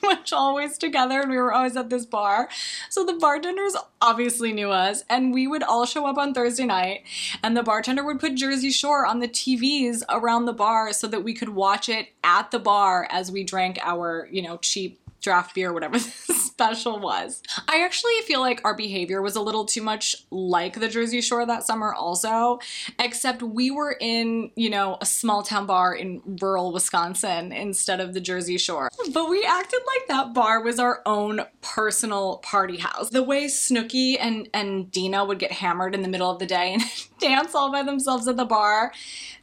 much 0.02 0.32
always 0.32 0.78
together 0.78 1.20
and 1.20 1.30
we 1.30 1.36
were 1.36 1.52
always 1.52 1.76
at 1.76 1.90
this 1.90 2.06
bar. 2.06 2.48
So 2.88 3.04
the 3.04 3.14
bartenders 3.14 3.76
obviously 4.00 4.52
knew 4.52 4.70
us 4.70 5.04
and 5.08 5.32
we 5.32 5.46
would 5.46 5.62
all 5.62 5.86
show 5.86 6.06
up 6.06 6.18
on 6.18 6.34
Thursday 6.34 6.64
night 6.64 7.04
and 7.42 7.56
the 7.56 7.62
bartender 7.62 8.04
would 8.04 8.20
put 8.20 8.34
Jersey 8.34 8.70
Shore 8.70 9.06
on 9.06 9.20
the 9.20 9.28
TVs 9.28 10.02
around 10.08 10.46
the 10.46 10.52
bar 10.52 10.92
so 10.92 11.06
that 11.06 11.24
we 11.24 11.34
could 11.34 11.50
watch 11.50 11.88
it 11.88 12.08
at 12.24 12.50
the 12.50 12.58
bar 12.58 13.06
as 13.10 13.30
we 13.30 13.44
drank 13.44 13.78
our, 13.82 14.28
you 14.30 14.42
know, 14.42 14.56
cheap 14.58 15.00
draft 15.20 15.54
beer, 15.54 15.72
whatever 15.72 15.98
the 15.98 16.34
special 16.60 16.98
was. 16.98 17.42
I 17.68 17.82
actually 17.82 18.20
feel 18.26 18.40
like 18.40 18.60
our 18.64 18.74
behavior 18.74 19.22
was 19.22 19.36
a 19.36 19.40
little 19.40 19.64
too 19.64 19.82
much 19.82 20.16
like 20.30 20.78
the 20.78 20.88
Jersey 20.88 21.20
Shore 21.20 21.46
that 21.46 21.64
summer, 21.64 21.94
also, 21.94 22.58
except 22.98 23.42
we 23.42 23.70
were 23.70 23.96
in, 24.00 24.50
you 24.56 24.70
know, 24.70 24.98
a 25.00 25.06
small 25.06 25.42
town 25.42 25.66
bar 25.66 25.94
in 25.94 26.20
rural 26.40 26.72
Wisconsin 26.72 27.52
instead 27.52 28.00
of 28.00 28.14
the 28.14 28.20
Jersey 28.20 28.58
Shore. 28.58 28.90
But 29.12 29.30
we 29.30 29.44
acted 29.44 29.80
like 29.86 30.08
that 30.08 30.34
bar 30.34 30.62
was 30.62 30.78
our 30.78 31.02
own 31.06 31.40
personal 31.62 32.38
party 32.38 32.76
house. 32.76 33.10
The 33.10 33.22
way 33.22 33.46
Snooki 33.46 34.16
and, 34.20 34.48
and 34.52 34.90
Deena 34.90 35.24
would 35.24 35.38
get 35.38 35.52
hammered 35.52 35.94
in 35.94 36.02
the 36.02 36.08
middle 36.08 36.30
of 36.30 36.38
the 36.38 36.46
day 36.46 36.74
and 36.74 36.82
dance 37.20 37.54
all 37.54 37.70
by 37.72 37.82
themselves 37.82 38.28
at 38.28 38.36
the 38.36 38.44
bar, 38.44 38.92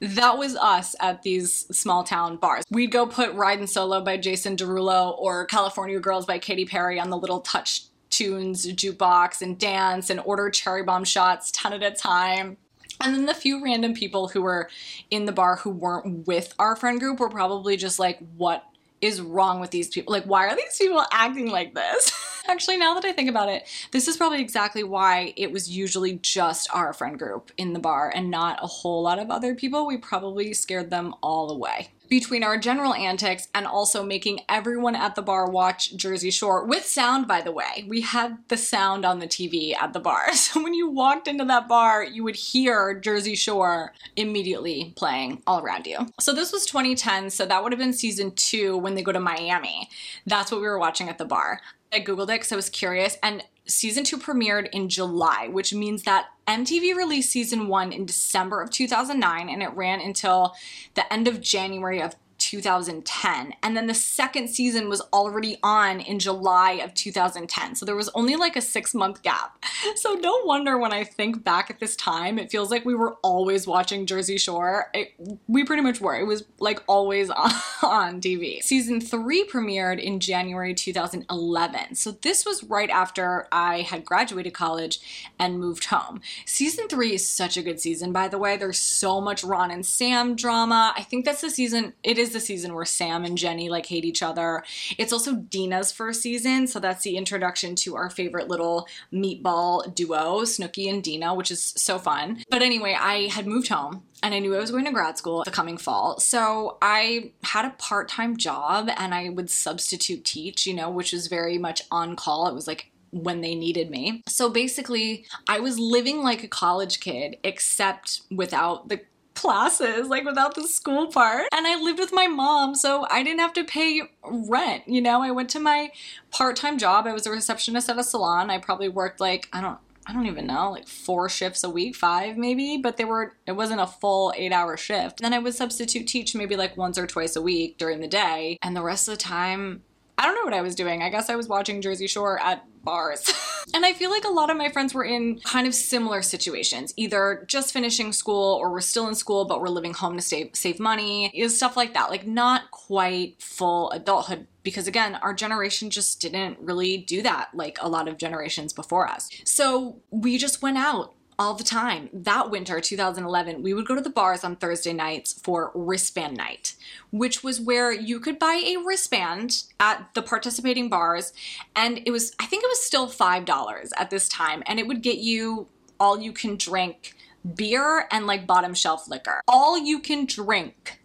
that 0.02 0.38
was 0.38 0.56
us 0.56 0.96
at 1.00 1.24
these 1.24 1.66
small 1.72 2.04
town 2.04 2.38
bars. 2.38 2.64
We'd 2.70 2.92
go 2.92 3.06
put 3.06 3.34
Riding 3.34 3.68
Solo 3.68 4.02
by 4.02 4.18
Jason 4.18 4.56
Derulo 4.56 5.18
or 5.18 5.46
California 5.68 6.00
Girls 6.00 6.26
by 6.26 6.40
Katy 6.40 6.64
Perry 6.64 6.98
on 6.98 7.10
the 7.10 7.18
little 7.18 7.42
touch 7.42 7.88
tunes 8.10 8.66
jukebox 8.66 9.42
and 9.42 9.60
dance 9.60 10.10
and 10.10 10.22
order 10.22 10.50
cherry 10.50 10.82
bomb 10.82 11.04
shots 11.04 11.52
10 11.52 11.74
at 11.74 11.84
a 11.84 11.92
time. 11.92 12.56
And 13.02 13.14
then 13.14 13.26
the 13.26 13.34
few 13.34 13.62
random 13.62 13.94
people 13.94 14.30
who 14.30 14.42
were 14.42 14.70
in 15.12 15.26
the 15.26 15.34
bar 15.34 15.58
who 15.58 15.72
weren't 15.72 16.26
with 16.26 16.54
our 16.58 16.78
friend 16.78 17.02
group 17.02 17.20
were 17.20 17.28
probably 17.28 17.76
just 17.76 18.00
like, 18.00 18.18
what 18.38 18.64
is 19.02 19.20
wrong 19.20 19.60
with 19.60 19.72
these 19.72 19.90
people? 19.90 20.14
Like, 20.14 20.24
why 20.24 20.46
are 20.46 20.56
these 20.56 20.78
people 20.78 21.04
acting 21.12 21.52
like 21.52 21.76
this? 21.76 22.14
Actually, 22.48 22.78
now 22.78 22.94
that 22.94 23.04
I 23.04 23.12
think 23.12 23.30
about 23.30 23.50
it, 23.50 23.68
this 23.92 24.08
is 24.08 24.16
probably 24.16 24.40
exactly 24.40 24.86
why 24.86 25.34
it 25.36 25.52
was 25.52 25.70
usually 25.70 26.14
just 26.22 26.70
our 26.74 26.94
friend 26.94 27.20
group 27.20 27.52
in 27.58 27.74
the 27.74 27.80
bar 27.80 28.10
and 28.16 28.32
not 28.32 28.64
a 28.64 28.68
whole 28.68 29.04
lot 29.04 29.20
of 29.20 29.30
other 29.30 29.54
people. 29.54 29.86
We 29.86 29.98
probably 29.98 30.54
scared 30.54 30.90
them 30.90 31.14
all 31.22 31.52
away. 31.52 31.90
Between 32.10 32.44
our 32.44 32.58
general 32.58 32.94
antics 32.94 33.48
and 33.54 33.66
also 33.66 34.04
making 34.04 34.42
everyone 34.50 34.96
at 34.96 35.16
the 35.16 35.22
bar 35.22 35.50
watch 35.50 35.96
Jersey 35.96 36.32
Shore 36.32 36.66
with 36.66 36.86
sound, 36.86 37.28
by 37.28 37.42
the 37.42 37.52
way. 37.52 37.86
We 37.88 38.02
had 38.02 38.38
the 38.48 38.58
sound 38.58 39.06
on 39.06 39.20
the 39.20 39.28
TV 39.28 39.76
at 39.76 39.94
the 39.94 40.00
bar. 40.00 40.28
So 40.48 40.64
when 40.64 40.74
you 40.74 40.90
walked 40.90 41.28
into 41.28 41.44
that 41.46 41.68
bar, 41.68 42.04
you 42.04 42.24
would 42.24 42.38
hear 42.38 42.98
Jersey 43.00 43.36
Shore 43.36 43.94
immediately 44.16 44.94
playing 44.96 45.42
all 45.46 45.60
around 45.60 45.86
you. 45.86 46.08
So 46.22 46.34
this 46.34 46.54
was 46.54 46.66
2010, 46.66 47.32
so 47.32 47.46
that 47.46 47.62
would 47.62 47.74
have 47.74 47.80
been 47.80 47.92
season 47.92 48.32
two 48.32 48.78
when 48.78 48.96
they 48.96 49.02
go 49.02 49.12
to 49.12 49.20
Miami. 49.20 49.90
That's 50.26 50.52
what 50.52 50.62
we 50.62 50.68
were 50.68 50.80
watching 50.80 51.10
at 51.10 51.18
the 51.18 51.26
bar. 51.26 51.60
I 51.92 52.00
Googled 52.00 52.24
it 52.24 52.28
because 52.28 52.52
I 52.52 52.56
was 52.56 52.70
curious, 52.70 53.18
and 53.22 53.44
season 53.68 54.04
two 54.04 54.18
premiered 54.18 54.70
in 54.72 54.90
July, 54.90 55.50
which 55.50 55.74
means 55.74 56.04
that 56.04 56.28
MTV 56.48 56.96
released 56.96 57.32
season 57.32 57.68
one 57.68 57.92
in 57.92 58.06
December 58.06 58.62
of 58.62 58.70
2009 58.70 59.50
and 59.50 59.62
it 59.62 59.70
ran 59.74 60.00
until 60.00 60.56
the 60.96 61.12
end 61.12 61.28
of 61.28 61.42
January 61.42 62.02
of 62.02 62.16
2010. 62.38 63.54
And 63.64 63.76
then 63.76 63.88
the 63.88 63.94
second 63.94 64.50
season 64.50 64.90
was 64.90 65.02
already 65.14 65.58
on 65.64 66.00
in 66.00 66.20
July 66.20 66.74
of 66.74 66.94
2010. 66.94 67.76
So 67.76 67.86
there 67.86 67.96
was 67.96 68.10
only 68.10 68.36
like 68.36 68.56
a 68.56 68.62
six 68.62 68.94
month 68.94 69.22
gap. 69.24 69.64
So 69.96 70.14
no 70.14 70.42
wonder 70.44 70.78
when 70.78 70.92
I 70.92 71.04
think 71.04 71.44
back 71.44 71.70
at 71.70 71.80
this 71.80 71.96
time, 71.96 72.38
it 72.38 72.52
feels 72.52 72.70
like 72.70 72.86
we 72.86 72.94
were 72.94 73.14
always 73.24 73.66
watching 73.66 74.06
Jersey 74.06 74.38
Shore. 74.38 74.90
It, 74.94 75.14
we 75.48 75.64
pretty 75.64 75.82
much 75.82 76.02
were. 76.02 76.16
It 76.16 76.26
was 76.26 76.44
like 76.60 76.84
always 76.88 77.30
on, 77.32 77.52
on 77.82 78.22
TV. 78.22 78.62
Season 78.62 79.00
three 79.00 79.46
premiered 79.46 80.00
in 80.00 80.20
January 80.20 80.74
2011. 80.74 81.96
So 81.96 82.12
this 82.12 82.46
was 82.46 82.64
right 82.64 82.90
after 82.90 83.48
I 83.52 83.82
had 83.82 84.06
graduated 84.06 84.54
college 84.54 85.00
and 85.40 85.60
moved 85.60 85.86
home. 85.86 86.22
Season 86.46 86.88
three 86.88 87.14
is 87.14 87.28
such 87.28 87.58
a 87.58 87.62
good 87.62 87.80
season, 87.80 88.12
by 88.12 88.28
the 88.28 88.38
way. 88.38 88.58
There's 88.58 88.80
so 88.80 89.22
much 89.22 89.44
Ron 89.44 89.72
and 89.72 89.86
Sam 89.86 90.36
drama. 90.36 90.94
I 90.96 91.04
think 91.04 91.26
that's 91.26 91.42
the 91.42 91.50
season, 91.50 91.94
it 92.04 92.18
is 92.18 92.27
the 92.34 92.40
season 92.40 92.74
where 92.74 92.86
Sam 92.86 93.26
and 93.26 93.38
Jenny 93.38 93.70
like 93.70 93.86
hate 93.86 94.06
each 94.06 94.22
other. 94.22 94.64
It's 94.98 95.14
also 95.14 95.36
Deena's 95.36 95.92
first 95.92 96.22
season, 96.22 96.68
so 96.68 96.80
that's 96.80 97.04
the 97.04 97.18
introduction 97.18 97.76
to 97.78 97.96
our 97.96 98.10
favorite 98.10 98.48
little 98.48 98.88
meatball 99.14 99.94
duo, 99.94 100.42
Snooki 100.42 100.90
and 100.90 101.04
Dina, 101.04 101.34
which 101.34 101.52
is 101.52 101.74
so 101.78 102.00
fun. 102.00 102.44
But 102.50 102.62
anyway, 102.62 102.96
I 103.00 103.28
had 103.28 103.48
moved 103.48 103.68
home 103.68 104.04
and 104.24 104.34
I 104.34 104.40
knew 104.40 104.56
I 104.56 104.60
was 104.60 104.72
going 104.72 104.86
to 104.86 104.92
grad 104.92 105.18
school 105.18 105.44
the 105.44 105.52
coming 105.52 105.78
fall. 105.78 106.20
So 106.20 106.78
I 106.82 107.32
had 107.44 107.66
a 107.66 107.72
part 107.78 108.10
time 108.10 108.38
job 108.38 108.90
and 108.98 109.14
I 109.14 109.30
would 109.30 109.50
substitute 109.50 110.26
teach, 110.26 110.66
you 110.66 110.74
know, 110.74 110.90
which 110.90 111.14
was 111.14 111.28
very 111.28 111.58
much 111.58 111.82
on 111.92 112.16
call. 112.16 112.48
It 112.48 112.54
was 112.54 112.68
like 112.68 112.92
when 113.12 113.42
they 113.42 113.56
needed 113.56 113.90
me. 113.90 114.22
So 114.28 114.50
basically, 114.50 115.26
I 115.48 115.60
was 115.60 115.80
living 115.80 116.22
like 116.24 116.44
a 116.44 116.48
college 116.48 117.00
kid, 117.00 117.38
except 117.44 118.22
without 118.32 118.90
the 118.90 119.02
classes, 119.38 120.08
like 120.08 120.26
without 120.26 120.56
the 120.56 120.68
school 120.68 121.08
part. 121.08 121.46
And 121.54 121.68
I 121.68 121.80
lived 121.80 122.00
with 122.00 122.12
my 122.12 122.28
mom, 122.28 122.74
so 122.74 123.06
I 123.10 123.22
didn't 123.22 123.40
have 123.40 123.54
to 123.54 123.64
pay 123.64 124.02
rent. 124.24 124.84
You 124.88 125.00
know, 125.00 125.22
I 125.22 125.32
went 125.32 125.50
to 125.52 125.60
my 125.60 125.92
part 126.32 126.56
time 126.56 126.78
job. 126.78 127.06
I 127.06 127.14
was 127.14 127.28
a 127.28 127.32
receptionist 127.32 127.90
at 127.90 128.00
a 128.00 128.04
salon. 128.04 128.50
I 128.50 128.58
probably 128.58 128.90
worked 128.90 129.20
like, 129.20 129.48
I 129.54 129.62
don't, 129.62 129.78
I 130.08 130.14
don't 130.14 130.26
even 130.26 130.48
know, 130.48 130.72
like 130.72 130.88
four 130.88 131.30
shifts 131.30 131.64
a 131.64 131.70
week, 131.70 131.96
five 131.96 132.36
maybe, 132.38 132.78
but 132.78 132.98
they 132.98 133.06
were, 133.06 133.36
it 133.46 133.52
wasn't 133.52 133.82
a 133.82 133.88
full 133.88 134.34
eight 134.36 134.52
hour 134.52 134.76
shift. 134.76 135.20
Then 135.22 135.34
I 135.34 135.40
would 135.40 135.54
substitute 135.54 136.08
teach 136.08 136.34
maybe 136.34 136.56
like 136.56 136.76
once 136.76 136.98
or 136.98 137.06
twice 137.06 137.36
a 137.36 137.42
week 137.42 137.78
during 137.78 138.00
the 138.00 138.08
day. 138.08 138.58
And 138.64 138.76
the 138.76 138.82
rest 138.82 139.08
of 139.08 139.14
the 139.14 139.24
time, 139.24 139.84
I 140.18 140.26
don't 140.26 140.34
know 140.34 140.46
what 140.46 140.54
I 140.54 140.62
was 140.62 140.74
doing. 140.74 141.04
I 141.04 141.10
guess 141.10 141.30
I 141.30 141.36
was 141.36 141.48
watching 141.48 141.82
Jersey 141.82 142.08
Shore 142.08 142.42
at 142.42 142.66
bars. 142.88 143.32
and 143.74 143.86
I 143.86 143.92
feel 143.92 144.10
like 144.10 144.24
a 144.24 144.30
lot 144.30 144.50
of 144.50 144.56
my 144.56 144.70
friends 144.70 144.94
were 144.94 145.04
in 145.04 145.40
kind 145.42 145.68
of 145.68 145.76
similar 145.76 146.22
situations, 146.22 146.94
either 146.96 147.44
just 147.48 147.74
finishing 147.74 148.14
school 148.14 148.56
or 148.56 148.72
we're 148.72 148.82
still 148.82 149.08
in 149.10 149.16
school 149.16 149.44
but 149.46 149.60
we're 149.60 149.68
living 149.68 149.94
home 149.94 150.16
to 150.16 150.24
save 150.24 150.52
save 150.54 150.80
money, 150.80 151.28
is 151.36 151.56
stuff 151.56 151.76
like 151.76 151.94
that. 151.94 152.10
Like 152.10 152.26
not 152.26 152.72
quite 152.72 153.42
full 153.42 153.92
adulthood 153.92 154.48
because 154.64 154.88
again, 154.88 155.16
our 155.16 155.34
generation 155.34 155.90
just 155.90 156.22
didn't 156.22 156.58
really 156.60 156.98
do 156.98 157.22
that 157.22 157.50
like 157.54 157.78
a 157.82 157.90
lot 157.90 158.08
of 158.08 158.18
generations 158.18 158.72
before 158.74 159.08
us. 159.08 159.30
So 159.44 160.02
we 160.10 160.38
just 160.38 160.62
went 160.62 160.78
out 160.78 161.14
all 161.40 161.54
the 161.54 161.64
time. 161.64 162.10
That 162.12 162.50
winter, 162.50 162.80
2011, 162.80 163.62
we 163.62 163.74
would 163.74 163.86
go 163.86 163.96
to 163.96 164.02
the 164.02 164.10
bars 164.10 164.44
on 164.44 164.56
Thursday 164.56 164.94
nights 164.94 165.40
for 165.44 165.72
wristband 165.76 166.36
night, 166.36 166.76
which 167.12 167.44
was 167.44 167.62
where 167.62 167.92
you 167.92 168.20
could 168.20 168.40
buy 168.40 168.62
a 168.66 168.78
wristband 168.78 169.64
at 169.80 170.10
the 170.14 170.22
participating 170.22 170.90
bars. 170.90 171.34
And 171.76 172.02
it 172.06 172.12
was, 172.12 172.34
I 172.40 172.46
think 172.46 172.64
it 172.64 172.70
was 172.70 172.82
still 172.82 173.08
$5 173.08 173.90
at 173.98 174.10
this 174.10 174.28
time. 174.28 174.64
And 174.66 174.80
it 174.80 174.88
would 174.88 175.02
get 175.02 175.18
you 175.18 175.68
all 176.00 176.20
you 176.20 176.32
can 176.32 176.56
drink 176.56 177.16
beer 177.56 178.08
and 178.12 178.28
like 178.28 178.48
bottom 178.48 178.74
shelf 178.74 179.08
liquor. 179.08 179.42
All 179.48 179.78
you 179.78 180.00
can 180.00 180.26
drink 180.26 180.97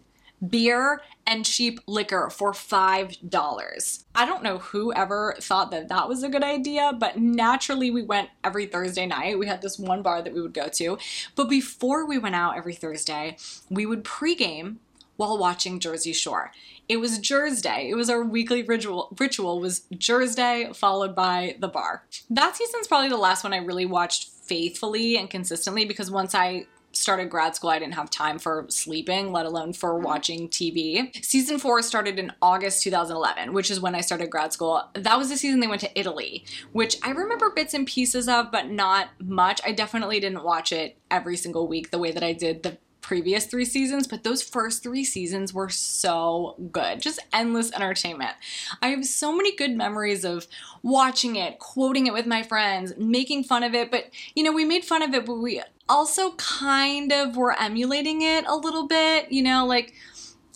beer 0.47 1.01
and 1.27 1.45
cheap 1.45 1.81
liquor 1.87 2.29
for 2.31 2.53
$5. 2.53 4.05
I 4.15 4.27
don't 4.27 4.43
know 4.43 4.59
who 4.59 4.93
ever 4.93 5.37
thought 5.41 5.71
that 5.71 5.89
that 5.89 6.09
was 6.09 6.23
a 6.23 6.29
good 6.29 6.43
idea, 6.43 6.93
but 6.99 7.19
naturally 7.19 7.91
we 7.91 8.03
went 8.03 8.31
every 8.43 8.67
Thursday 8.67 9.07
night. 9.07 9.39
We 9.39 9.47
had 9.47 9.63
this 9.63 9.79
one 9.79 10.03
bar 10.03 10.23
that 10.23 10.35
we 10.35 10.43
would 10.43 10.55
go 10.55 10.69
to. 10.69 10.99
But 11.37 11.49
before 11.49 12.07
we 12.07 12.19
went 12.19 12.35
out 12.35 12.57
every 12.57 12.75
Thursday, 12.75 13.37
we 13.71 13.87
would 13.87 14.05
pregame 14.05 14.77
while 15.17 15.39
watching 15.39 15.79
Jersey 15.79 16.13
Shore. 16.13 16.51
It 16.89 16.97
was 16.97 17.19
Jersey. 17.19 17.89
It 17.91 17.97
was 17.97 18.11
our 18.11 18.25
weekly 18.25 18.63
ritual. 18.63 19.15
Ritual 19.19 19.61
was 19.61 19.83
Jersey 19.97 20.73
followed 20.75 21.15
by 21.15 21.57
the 21.61 21.69
bar. 21.69 22.05
That 22.29 22.57
season's 22.57 22.89
probably 22.89 23.09
the 23.09 23.17
last 23.17 23.45
one 23.45 23.53
I 23.53 23.59
really 23.59 23.87
watched 23.87 24.31
faithfully 24.31 25.17
and 25.17 25.31
consistently 25.31 25.85
because 25.85 26.11
once 26.11 26.35
I 26.35 26.67
started 26.93 27.31
grad 27.31 27.55
school, 27.55 27.71
I 27.71 27.79
didn't 27.79 27.95
have 27.95 28.11
time 28.11 28.39
for 28.39 28.67
sleeping, 28.69 29.33
let 29.33 29.47
alone 29.47 29.73
for 29.73 29.95
mm-hmm. 29.95 30.05
watching 30.05 30.49
TV. 30.49 31.25
Season 31.25 31.59
four 31.59 31.83
started 31.83 32.19
in 32.19 32.33
August 32.41 32.83
2011, 32.83 33.53
which 33.53 33.71
is 33.71 33.81
when 33.81 33.95
I 33.95 34.01
started 34.01 34.31
grad 34.31 34.53
school. 34.53 34.83
That 34.95 35.19
was 35.19 35.29
the 35.29 35.37
season 35.37 35.61
they 35.61 35.67
went 35.67 35.81
to 35.83 35.99
Italy, 35.99 36.45
which 36.73 36.97
I 37.03 37.11
remember 37.11 37.51
bits 37.51 37.75
and 37.75 37.87
pieces 37.87 38.29
of, 38.29 38.53
but 38.53 38.71
not 38.71 39.09
much. 39.21 39.61
I 39.65 39.73
definitely 39.73 40.21
didn't 40.21 40.45
watch 40.45 40.73
it 40.73 40.97
every 41.11 41.37
single 41.37 41.69
week 41.69 41.91
the 41.91 41.99
way 41.99 42.11
that 42.11 42.23
I 42.23 42.33
did 42.33 42.63
the 42.63 42.79
previous 43.03 43.45
three 43.47 43.65
seasons, 43.65 44.07
but 44.07 44.25
those 44.25 44.43
first 44.43 44.83
three 44.83 45.05
seasons 45.05 45.53
were 45.53 45.69
so 45.69 46.57
good. 46.71 47.03
Just 47.03 47.21
endless 47.33 47.73
entertainment. 47.73 48.33
I 48.81 48.89
have 48.89 49.05
so 49.05 49.35
many 49.37 49.55
good 49.55 49.77
memories 49.77 50.25
of 50.25 50.47
watching 50.83 51.37
it, 51.37 51.59
quoting 51.59 52.07
it 52.07 52.13
with 52.13 52.27
my 52.27 52.43
friends, 52.43 52.95
making 52.97 53.45
fun 53.45 53.63
of 53.63 53.75
it, 53.75 53.91
but 53.91 54.07
you 54.35 54.43
know, 54.43 54.53
we 54.53 54.65
made 54.65 54.85
fun 54.85 55.03
of 55.03 55.13
it, 55.13 55.27
but 55.27 55.35
we 55.35 55.61
also 55.89 56.33
kind 56.33 57.13
of 57.13 57.37
were 57.37 57.61
emulating 57.61 58.23
it 58.23 58.47
a 58.47 58.57
little 58.57 58.87
bit, 58.87 59.31
you 59.31 59.43
know, 59.43 59.67
like 59.67 59.93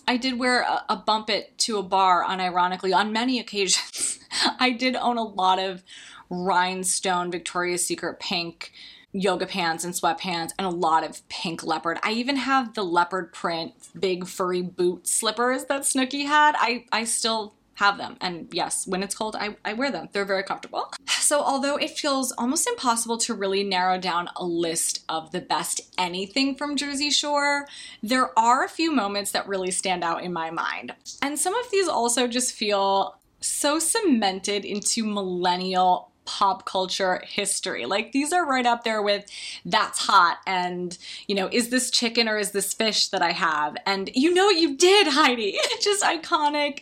I 0.07 0.17
did 0.17 0.39
wear 0.39 0.61
a, 0.61 0.85
a 0.89 0.95
bump 0.95 1.29
it 1.29 1.57
to 1.59 1.77
a 1.77 1.83
bar 1.83 2.23
unironically 2.23 2.95
on 2.95 3.11
many 3.11 3.39
occasions. 3.39 4.19
I 4.59 4.71
did 4.71 4.95
own 4.95 5.17
a 5.17 5.23
lot 5.23 5.59
of 5.59 5.83
rhinestone 6.29 7.31
Victoria's 7.31 7.85
Secret 7.85 8.19
pink 8.19 8.71
yoga 9.19 9.45
pants 9.45 9.83
and 9.83 9.93
sweatpants 9.93 10.51
and 10.57 10.67
a 10.67 10.69
lot 10.69 11.03
of 11.03 11.27
pink 11.29 11.63
leopard. 11.63 11.99
I 12.03 12.11
even 12.11 12.35
have 12.37 12.73
the 12.73 12.83
leopard 12.83 13.33
print 13.33 13.73
big 13.99 14.27
furry 14.27 14.61
boot 14.61 15.07
slippers 15.07 15.65
that 15.65 15.81
Snooki 15.81 16.25
had. 16.25 16.55
I, 16.57 16.85
I 16.91 17.03
still 17.03 17.55
have 17.75 17.97
them. 17.97 18.17
And 18.21 18.47
yes, 18.51 18.87
when 18.87 19.03
it's 19.03 19.13
cold, 19.13 19.35
I, 19.35 19.55
I 19.63 19.73
wear 19.73 19.91
them. 19.91 20.09
They're 20.11 20.25
very 20.25 20.43
comfortable. 20.43 20.91
So, 21.07 21.41
although 21.41 21.75
it 21.75 21.91
feels 21.91 22.31
almost 22.31 22.67
impossible 22.67 23.17
to 23.19 23.33
really 23.33 23.63
narrow 23.63 23.99
down 23.99 24.29
a 24.35 24.43
list 24.43 25.03
of 25.09 25.31
the 25.31 25.41
best 25.41 25.81
anything 25.97 26.55
from 26.55 26.75
Jersey 26.75 27.11
Shore, 27.11 27.67
there 28.01 28.37
are 28.39 28.63
a 28.63 28.69
few 28.69 28.91
moments 28.91 29.31
that 29.31 29.47
really 29.47 29.71
stand 29.71 30.03
out 30.03 30.23
in 30.23 30.33
my 30.33 30.49
mind. 30.49 30.93
And 31.21 31.37
some 31.37 31.53
of 31.53 31.69
these 31.69 31.87
also 31.87 32.27
just 32.27 32.53
feel 32.53 33.19
so 33.41 33.77
cemented 33.77 34.65
into 34.65 35.05
millennial 35.05 36.11
pop 36.27 36.65
culture 36.65 37.23
history. 37.25 37.85
Like 37.85 38.11
these 38.11 38.31
are 38.31 38.45
right 38.45 38.65
up 38.65 38.83
there 38.83 39.01
with 39.01 39.25
that's 39.65 39.97
hot 39.97 40.37
and, 40.45 40.95
you 41.27 41.33
know, 41.33 41.49
is 41.51 41.69
this 41.69 41.89
chicken 41.89 42.27
or 42.27 42.37
is 42.37 42.51
this 42.51 42.73
fish 42.73 43.07
that 43.07 43.23
I 43.23 43.31
have? 43.31 43.77
And 43.85 44.11
you 44.13 44.33
know 44.33 44.45
what 44.45 44.57
you 44.57 44.75
did, 44.75 45.07
Heidi. 45.07 45.57
Just 45.81 46.03
iconic 46.03 46.81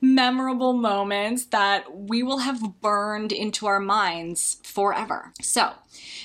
memorable 0.00 0.72
moments 0.72 1.46
that 1.46 1.94
we 1.94 2.22
will 2.22 2.38
have 2.38 2.80
burned 2.80 3.32
into 3.32 3.66
our 3.66 3.80
minds 3.80 4.58
forever. 4.62 5.32
So, 5.42 5.72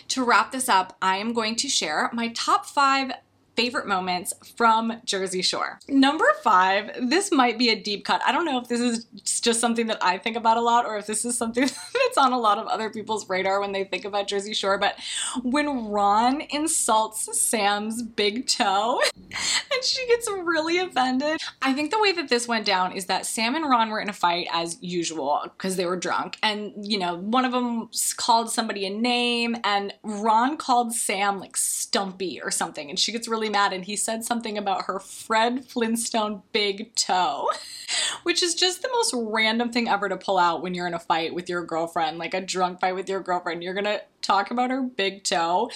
to 0.10 0.24
wrap 0.24 0.52
this 0.52 0.70
up, 0.70 0.96
I 1.02 1.18
am 1.18 1.34
going 1.34 1.56
to 1.58 1.68
share 1.68 2.10
my 2.14 2.30
top 2.30 2.66
five 2.66 3.12
favorite 3.56 3.88
moments 3.88 4.34
from 4.58 5.02
Jersey 5.06 5.42
Shore. 5.42 5.80
Number 5.88 6.26
five, 6.44 7.10
this 7.10 7.32
might 7.32 7.58
be 7.58 7.70
a 7.70 7.80
deep 7.80 8.06
cut. 8.06 8.22
I 8.26 8.32
don't 8.32 8.46
know 8.46 8.60
if 8.60 8.68
this 8.68 8.80
is 8.80 9.06
just 9.42 9.60
something 9.60 9.88
that 9.88 10.04
I 10.04 10.18
think 10.18 10.36
about 10.36 10.58
a 10.58 10.62
lot 10.62 10.86
or 10.86 10.98
if 10.98 11.06
this 11.06 11.24
is 11.26 11.38
something 11.38 11.64
that's 11.94 12.18
on 12.18 12.34
a 12.34 12.40
lot 12.40 12.58
of 12.58 12.68
other 12.68 12.90
people's 12.90 13.30
radar 13.30 13.60
when 13.60 13.72
they 13.72 13.84
think 13.84 14.06
about 14.06 14.28
Jersey 14.28 14.54
Shore, 14.54 14.78
but 14.78 14.96
when 15.44 15.88
Ron 15.90 16.42
insults 16.50 17.40
Sam's 17.40 18.02
big 18.02 18.48
toe 18.48 19.02
and 19.16 19.84
she 19.84 20.06
gets 20.08 20.30
really 20.30 20.80
offended, 20.80 21.40
I 21.62 21.74
think 21.74 21.92
the 21.92 22.00
way 22.00 22.12
that 22.14 22.30
this 22.30 22.48
went 22.48 22.66
down 22.66 22.94
is 22.94 23.06
that 23.06 23.26
Sam 23.26 23.56
and 23.56 23.70
Ron 23.70 23.90
were 23.90 24.00
in 24.00 24.10
a 24.10 24.14
fight 24.14 24.48
as 24.52 24.78
usual 24.82 25.42
because 25.44 25.76
they 25.76 25.86
were 25.86 25.98
drunk. 25.98 26.38
And, 26.42 26.74
you 26.82 26.98
know, 26.98 27.16
one 27.16 27.46
of 27.46 27.52
them 27.52 27.90
called 28.18 28.52
somebody 28.52 28.86
a 28.86 28.90
name 28.90 29.58
and 29.64 29.94
Ron 30.04 30.58
called 30.58 30.94
Sam 30.94 31.40
like 31.40 31.56
Stumpy 31.56 32.42
or 32.42 32.50
something 32.52 32.90
and 32.90 32.98
she 32.98 33.12
gets 33.12 33.28
really 33.28 33.43
really 33.44 33.52
mad 33.52 33.74
and 33.74 33.84
he 33.84 33.98
said 33.98 34.24
something 34.24 34.58
about 34.58 34.86
her 34.86 35.00
Fred 35.00 35.66
Flintstone 35.66 36.42
big 36.54 36.96
toe, 36.96 37.50
which 38.24 38.42
is 38.42 38.56
just 38.56 38.82
the 38.82 38.90
most 38.90 39.14
random 39.18 39.70
thing 39.70 39.90
ever 39.90 40.08
to 40.08 40.16
pull 40.16 40.38
out 40.38 40.62
when 40.62 40.74
you're 40.74 40.88
in 40.88 40.94
a 40.94 41.00
fight 41.00 41.36
with 41.36 41.50
your 41.50 41.66
girlfriend, 41.66 42.18
like 42.18 42.34
a 42.34 42.40
drunk 42.40 42.80
fight 42.80 42.96
with 42.96 43.10
your 43.10 43.20
girlfriend. 43.20 43.62
You're 43.62 43.74
gonna 43.74 44.00
talk 44.22 44.50
about 44.50 44.70
her 44.70 44.82
big 44.82 45.26
toe. 45.26 45.70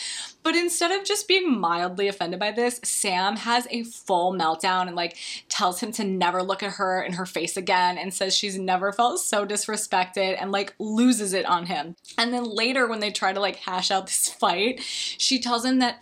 But 0.44 0.56
instead 0.56 0.92
of 0.92 1.06
just 1.06 1.28
being 1.28 1.60
mildly 1.60 2.08
offended 2.08 2.40
by 2.40 2.52
this, 2.52 2.80
Sam 2.86 3.36
has 3.36 3.68
a 3.70 3.84
full 3.84 4.34
meltdown 4.34 4.88
and 4.88 4.96
like 4.96 5.18
tells 5.50 5.82
him 5.82 5.92
to 5.94 6.06
never 6.06 6.42
look 6.42 6.64
at 6.64 6.76
her 6.76 7.02
in 7.02 7.14
her 7.14 7.26
face 7.26 7.58
again 7.58 7.98
and 7.98 8.14
says 8.14 8.34
she's 8.34 8.58
never 8.58 8.94
felt 8.94 9.20
so 9.20 9.46
disrespected 9.46 10.38
and 10.40 10.54
like 10.54 10.74
loses 10.80 11.34
it 11.34 11.46
on 11.46 11.66
him. 11.66 11.98
And 12.18 12.34
then 12.34 12.46
later 12.46 12.88
when 12.88 13.02
they 13.02 13.12
try 13.12 13.34
to 13.34 13.42
like 13.42 13.58
hash 13.58 13.92
out 13.92 14.08
this 14.08 14.30
fight, 14.30 14.80
she 14.82 15.42
tells 15.42 15.66
him 15.66 15.80
that 15.80 16.02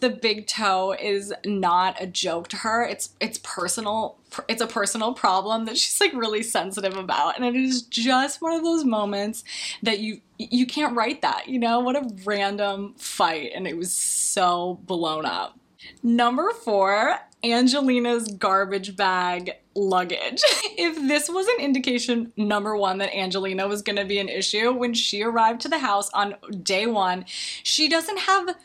the 0.00 0.10
big 0.10 0.46
toe 0.46 0.96
is 1.00 1.32
not 1.44 2.00
a 2.00 2.06
joke 2.06 2.48
to 2.48 2.56
her. 2.58 2.84
It's 2.84 3.14
it's 3.20 3.38
personal. 3.38 4.18
It's 4.48 4.62
a 4.62 4.66
personal 4.66 5.14
problem 5.14 5.66
that 5.66 5.78
she's 5.78 6.00
like 6.00 6.12
really 6.12 6.42
sensitive 6.42 6.96
about, 6.96 7.36
and 7.36 7.44
it 7.44 7.54
is 7.54 7.82
just 7.82 8.42
one 8.42 8.52
of 8.52 8.62
those 8.62 8.84
moments 8.84 9.44
that 9.82 10.00
you 10.00 10.20
you 10.38 10.66
can't 10.66 10.96
write 10.96 11.22
that. 11.22 11.48
You 11.48 11.58
know 11.58 11.80
what 11.80 11.96
a 11.96 12.10
random 12.24 12.94
fight, 12.98 13.52
and 13.54 13.66
it 13.66 13.76
was 13.76 13.92
so 13.92 14.80
blown 14.84 15.26
up. 15.26 15.58
Number 16.02 16.50
four, 16.50 17.18
Angelina's 17.44 18.28
garbage 18.28 18.96
bag 18.96 19.52
luggage. 19.74 20.40
if 20.78 20.96
this 21.08 21.28
was 21.28 21.46
an 21.46 21.60
indication, 21.60 22.32
number 22.36 22.76
one, 22.76 22.98
that 22.98 23.14
Angelina 23.14 23.68
was 23.68 23.82
going 23.82 23.96
to 23.96 24.04
be 24.04 24.18
an 24.18 24.28
issue, 24.28 24.72
when 24.72 24.94
she 24.94 25.22
arrived 25.22 25.60
to 25.62 25.68
the 25.68 25.78
house 25.78 26.10
on 26.10 26.36
day 26.62 26.86
one, 26.86 27.26
she 27.28 27.88
doesn't 27.88 28.20
have 28.20 28.56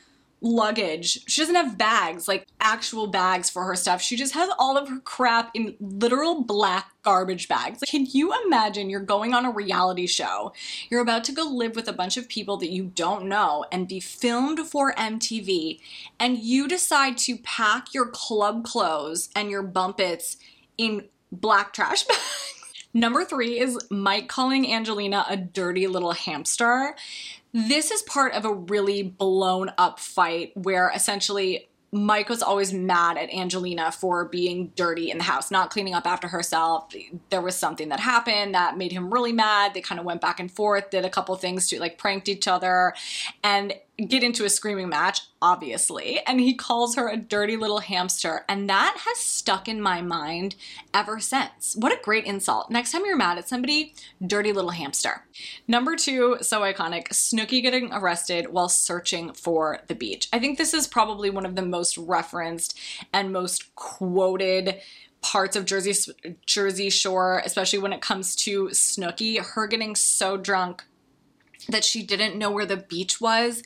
luggage. 0.41 1.19
She 1.27 1.41
doesn't 1.41 1.55
have 1.55 1.77
bags, 1.77 2.27
like 2.27 2.47
actual 2.59 3.07
bags 3.07 3.49
for 3.49 3.63
her 3.65 3.75
stuff. 3.75 4.01
She 4.01 4.15
just 4.15 4.33
has 4.33 4.49
all 4.57 4.77
of 4.77 4.87
her 4.89 4.99
crap 4.99 5.51
in 5.53 5.75
literal 5.79 6.43
black 6.43 6.91
garbage 7.03 7.47
bags. 7.47 7.81
Like, 7.81 7.89
can 7.89 8.05
you 8.05 8.33
imagine 8.45 8.89
you're 8.89 8.99
going 9.01 9.33
on 9.33 9.45
a 9.45 9.51
reality 9.51 10.07
show? 10.07 10.53
You're 10.89 11.01
about 11.01 11.23
to 11.25 11.31
go 11.31 11.43
live 11.43 11.75
with 11.75 11.87
a 11.87 11.93
bunch 11.93 12.17
of 12.17 12.29
people 12.29 12.57
that 12.57 12.71
you 12.71 12.91
don't 12.95 13.25
know 13.25 13.65
and 13.71 13.87
be 13.87 13.99
filmed 13.99 14.59
for 14.59 14.93
MTV, 14.93 15.79
and 16.19 16.37
you 16.37 16.67
decide 16.67 17.17
to 17.19 17.37
pack 17.37 17.93
your 17.93 18.07
club 18.07 18.63
clothes 18.63 19.29
and 19.35 19.49
your 19.49 19.63
bump 19.63 19.99
its 19.99 20.37
in 20.77 21.05
black 21.31 21.73
trash 21.73 22.03
bags. 22.07 22.58
Number 22.93 23.23
three 23.23 23.59
is 23.59 23.77
Mike 23.91 24.27
calling 24.27 24.71
Angelina 24.71 25.25
a 25.29 25.37
dirty 25.37 25.87
little 25.87 26.13
hamster. 26.13 26.95
This 27.53 27.91
is 27.91 28.01
part 28.03 28.33
of 28.33 28.45
a 28.45 28.53
really 28.53 29.03
blown 29.03 29.71
up 29.77 29.99
fight 29.99 30.55
where 30.55 30.91
essentially 30.93 31.67
Mike 31.91 32.29
was 32.29 32.43
always 32.43 32.71
mad 32.71 33.17
at 33.17 33.33
Angelina 33.33 33.91
for 33.91 34.25
being 34.25 34.71
dirty 34.75 35.09
in 35.09 35.17
the 35.17 35.23
house, 35.23 35.49
not 35.49 35.71
cleaning 35.71 35.93
up 35.95 36.05
after 36.05 36.27
herself. 36.27 36.93
There 37.29 37.41
was 37.41 37.55
something 37.55 37.89
that 37.89 37.99
happened 37.99 38.53
that 38.53 38.77
made 38.77 38.91
him 38.91 39.11
really 39.11 39.33
mad. 39.33 39.73
They 39.73 39.81
kind 39.81 39.99
of 39.99 40.05
went 40.05 40.21
back 40.21 40.39
and 40.39 40.51
forth, 40.51 40.91
did 40.91 41.05
a 41.05 41.09
couple 41.09 41.35
things 41.35 41.67
to 41.69 41.79
like 41.79 41.97
pranked 41.97 42.29
each 42.29 42.47
other. 42.47 42.93
And 43.43 43.73
get 44.07 44.23
into 44.23 44.45
a 44.45 44.49
screaming 44.49 44.89
match, 44.89 45.21
obviously, 45.41 46.19
and 46.25 46.39
he 46.39 46.53
calls 46.53 46.95
her 46.95 47.09
a 47.09 47.17
dirty 47.17 47.57
little 47.57 47.79
hamster. 47.79 48.45
And 48.47 48.69
that 48.69 48.97
has 49.05 49.17
stuck 49.17 49.67
in 49.67 49.81
my 49.81 50.01
mind 50.01 50.55
ever 50.93 51.19
since. 51.19 51.75
What 51.77 51.91
a 51.91 52.01
great 52.01 52.25
insult. 52.25 52.69
Next 52.69 52.91
time 52.91 53.05
you're 53.05 53.17
mad 53.17 53.37
at 53.37 53.49
somebody, 53.49 53.93
dirty 54.25 54.53
little 54.53 54.71
hamster. 54.71 55.25
Number 55.67 55.95
two, 55.95 56.37
so 56.41 56.61
iconic, 56.61 57.09
Snooki 57.09 57.61
getting 57.61 57.91
arrested 57.91 58.51
while 58.51 58.69
searching 58.69 59.33
for 59.33 59.81
the 59.87 59.95
beach. 59.95 60.29
I 60.31 60.39
think 60.39 60.57
this 60.57 60.73
is 60.73 60.87
probably 60.87 61.29
one 61.29 61.45
of 61.45 61.55
the 61.55 61.61
most 61.61 61.97
referenced 61.97 62.77
and 63.13 63.33
most 63.33 63.75
quoted 63.75 64.81
parts 65.21 65.55
of 65.55 65.65
Jersey 65.65 66.13
Jersey 66.45 66.89
Shore, 66.89 67.41
especially 67.43 67.79
when 67.79 67.91
it 67.91 68.01
comes 68.01 68.35
to 68.37 68.67
Snooki, 68.67 69.43
her 69.43 69.67
getting 69.67 69.95
so 69.95 70.37
drunk 70.37 70.85
that 71.67 71.83
she 71.83 72.03
didn't 72.03 72.37
know 72.37 72.49
where 72.49 72.65
the 72.65 72.77
beach 72.77 73.19
was 73.19 73.63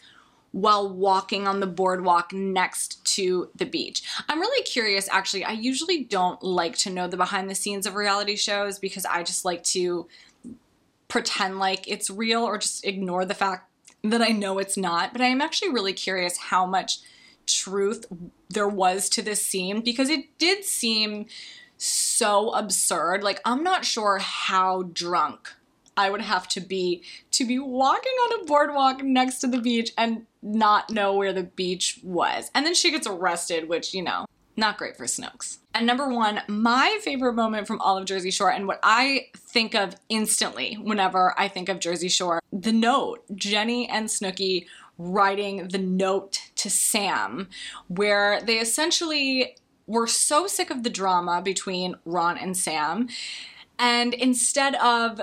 while 0.54 0.88
walking 0.88 1.48
on 1.48 1.60
the 1.60 1.68
boardwalk 1.68 2.32
next 2.32 3.04
to 3.04 3.50
the 3.56 3.66
beach. 3.66 4.04
I'm 4.30 4.40
really 4.40 4.64
curious, 4.64 5.10
actually. 5.12 5.44
I 5.44 5.52
usually 5.52 6.04
don't 6.04 6.42
like 6.44 6.78
to 6.78 6.92
know 6.92 7.08
the 7.08 7.18
behind 7.18 7.50
the 7.50 7.56
scenes 7.56 7.88
of 7.88 7.96
reality 7.96 8.36
shows 8.36 8.78
because 8.78 9.04
I 9.04 9.24
just 9.24 9.44
like 9.44 9.64
to 9.66 10.08
pretend 11.08 11.58
like 11.58 11.88
it's 11.88 12.10
real 12.10 12.44
or 12.44 12.60
just 12.60 12.86
ignore 12.86 13.26
the 13.26 13.34
fact 13.34 13.70
that 14.04 14.22
I 14.22 14.30
know 14.30 14.60
it's 14.60 14.78
not. 14.78 15.12
But 15.12 15.22
I 15.22 15.26
am 15.26 15.42
actually 15.42 15.72
really 15.72 15.94
curious 15.94 16.38
how 16.38 16.68
much 16.68 17.00
truth 17.48 18.06
there 18.50 18.68
was 18.68 19.10
to 19.10 19.24
this 19.24 19.44
scene 19.44 19.82
because 19.82 20.10
it 20.10 20.38
did 20.38 20.66
seem 20.66 21.26
so 21.78 22.52
absurd. 22.52 23.24
Like, 23.24 23.42
I'm 23.44 23.64
not 23.64 23.86
sure 23.86 24.20
how 24.20 24.84
drunk 24.84 25.52
I 25.96 26.10
would 26.10 26.22
have 26.22 26.48
to 26.50 26.62
be 26.62 27.04
to 27.32 27.46
be 27.46 27.60
walking 27.60 28.12
on 28.12 28.42
a 28.42 28.46
boardwalk 28.46 29.04
next 29.04 29.40
to 29.40 29.48
the 29.48 29.60
beach 29.60 29.92
and 29.98 30.26
not 30.42 30.90
know 30.90 31.16
where 31.16 31.34
the 31.34 31.44
beach 31.44 32.00
was. 32.04 32.50
And 32.54 32.66
then 32.66 32.74
she 32.74 32.92
gets 32.92 33.08
arrested, 33.08 33.70
which, 33.70 33.94
you 33.94 34.02
know, 34.02 34.26
not 34.56 34.78
great 34.78 34.98
for 34.98 35.08
Snooks. 35.08 35.60
And 35.74 35.88
number 35.88 36.08
one, 36.10 36.42
my 36.48 37.00
favorite 37.02 37.34
moment 37.34 37.66
from 37.66 37.82
all 37.82 37.98
of 37.98 38.06
Jersey 38.06 38.30
Shore, 38.30 38.52
and 38.52 38.68
what 38.68 38.80
I 38.84 39.28
think 39.36 39.74
of 39.74 39.96
instantly 40.10 40.76
whenever 40.76 41.34
I 41.38 41.48
think 41.48 41.70
of 41.70 41.80
Jersey 41.80 42.10
Shore, 42.10 42.40
the 42.52 42.74
note, 42.74 43.24
Jenny 43.36 43.90
and 43.90 44.08
Snooki 44.08 44.68
writing 44.98 45.70
the 45.70 45.80
note 45.80 46.40
to 46.56 46.70
Sam, 46.70 47.50
where 47.88 48.42
they 48.42 48.60
essentially 48.60 49.58
were 49.88 50.08
so 50.08 50.46
sick 50.46 50.70
of 50.70 50.84
the 50.84 50.90
drama 50.90 51.42
between 51.42 51.96
Ron 52.06 52.38
and 52.38 52.56
Sam. 52.56 53.10
And 53.80 54.14
instead 54.14 54.76
of 54.76 55.20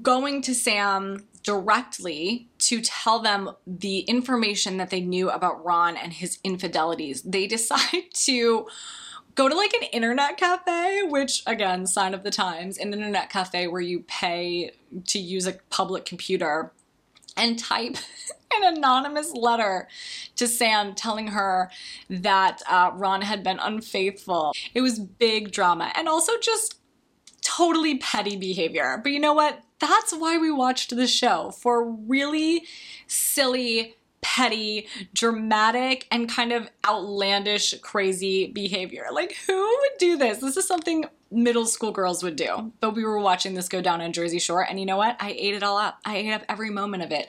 going 0.00 0.42
to 0.42 0.54
Sam 0.54 1.26
directly 1.42 2.48
to 2.58 2.80
tell 2.80 3.18
them 3.18 3.50
the 3.66 4.00
information 4.00 4.76
that 4.76 4.90
they 4.90 5.00
knew 5.00 5.30
about 5.30 5.64
Ron 5.64 5.96
and 5.96 6.12
his 6.12 6.38
infidelities. 6.44 7.22
They 7.22 7.46
decide 7.58 8.12
to 8.24 8.66
go 9.34 9.48
to 9.48 9.54
like 9.54 9.74
an 9.74 9.84
internet 9.92 10.36
cafe, 10.36 11.02
which 11.02 11.42
again, 11.46 11.86
sign 11.86 12.14
of 12.14 12.22
the 12.22 12.30
times, 12.30 12.78
an 12.78 12.92
internet 12.92 13.30
cafe 13.30 13.66
where 13.66 13.80
you 13.80 14.00
pay 14.00 14.72
to 15.06 15.18
use 15.18 15.46
a 15.46 15.54
public 15.70 16.04
computer 16.04 16.72
and 17.36 17.58
type 17.58 17.96
an 18.54 18.76
anonymous 18.76 19.32
letter 19.32 19.88
to 20.36 20.46
Sam 20.46 20.94
telling 20.94 21.28
her 21.28 21.70
that 22.10 22.60
uh, 22.68 22.90
Ron 22.94 23.22
had 23.22 23.42
been 23.42 23.58
unfaithful. 23.58 24.52
It 24.74 24.82
was 24.82 24.98
big 24.98 25.50
drama 25.50 25.92
and 25.94 26.08
also 26.08 26.32
just 26.40 26.81
totally 27.42 27.98
petty 27.98 28.36
behavior. 28.36 29.00
But 29.02 29.12
you 29.12 29.20
know 29.20 29.34
what? 29.34 29.62
That's 29.78 30.12
why 30.12 30.38
we 30.38 30.50
watched 30.50 30.94
the 30.94 31.06
show 31.06 31.50
for 31.50 31.84
really 31.84 32.64
silly, 33.08 33.96
petty, 34.20 34.86
dramatic, 35.12 36.06
and 36.10 36.28
kind 36.28 36.52
of 36.52 36.70
outlandish, 36.86 37.74
crazy 37.82 38.46
behavior. 38.46 39.08
Like, 39.12 39.36
who 39.46 39.60
would 39.60 39.98
do 39.98 40.16
this? 40.16 40.38
This 40.38 40.56
is 40.56 40.66
something 40.66 41.04
middle 41.32 41.66
school 41.66 41.90
girls 41.90 42.22
would 42.22 42.36
do. 42.36 42.72
But 42.80 42.94
we 42.94 43.04
were 43.04 43.18
watching 43.18 43.54
this 43.54 43.68
go 43.68 43.82
down 43.82 44.00
on 44.00 44.12
Jersey 44.12 44.38
Shore, 44.38 44.62
and 44.62 44.78
you 44.78 44.86
know 44.86 44.96
what? 44.96 45.16
I 45.18 45.32
ate 45.36 45.54
it 45.54 45.64
all 45.64 45.76
up. 45.76 45.98
I 46.04 46.18
ate 46.18 46.32
up 46.32 46.42
every 46.48 46.70
moment 46.70 47.02
of 47.02 47.10
it. 47.10 47.28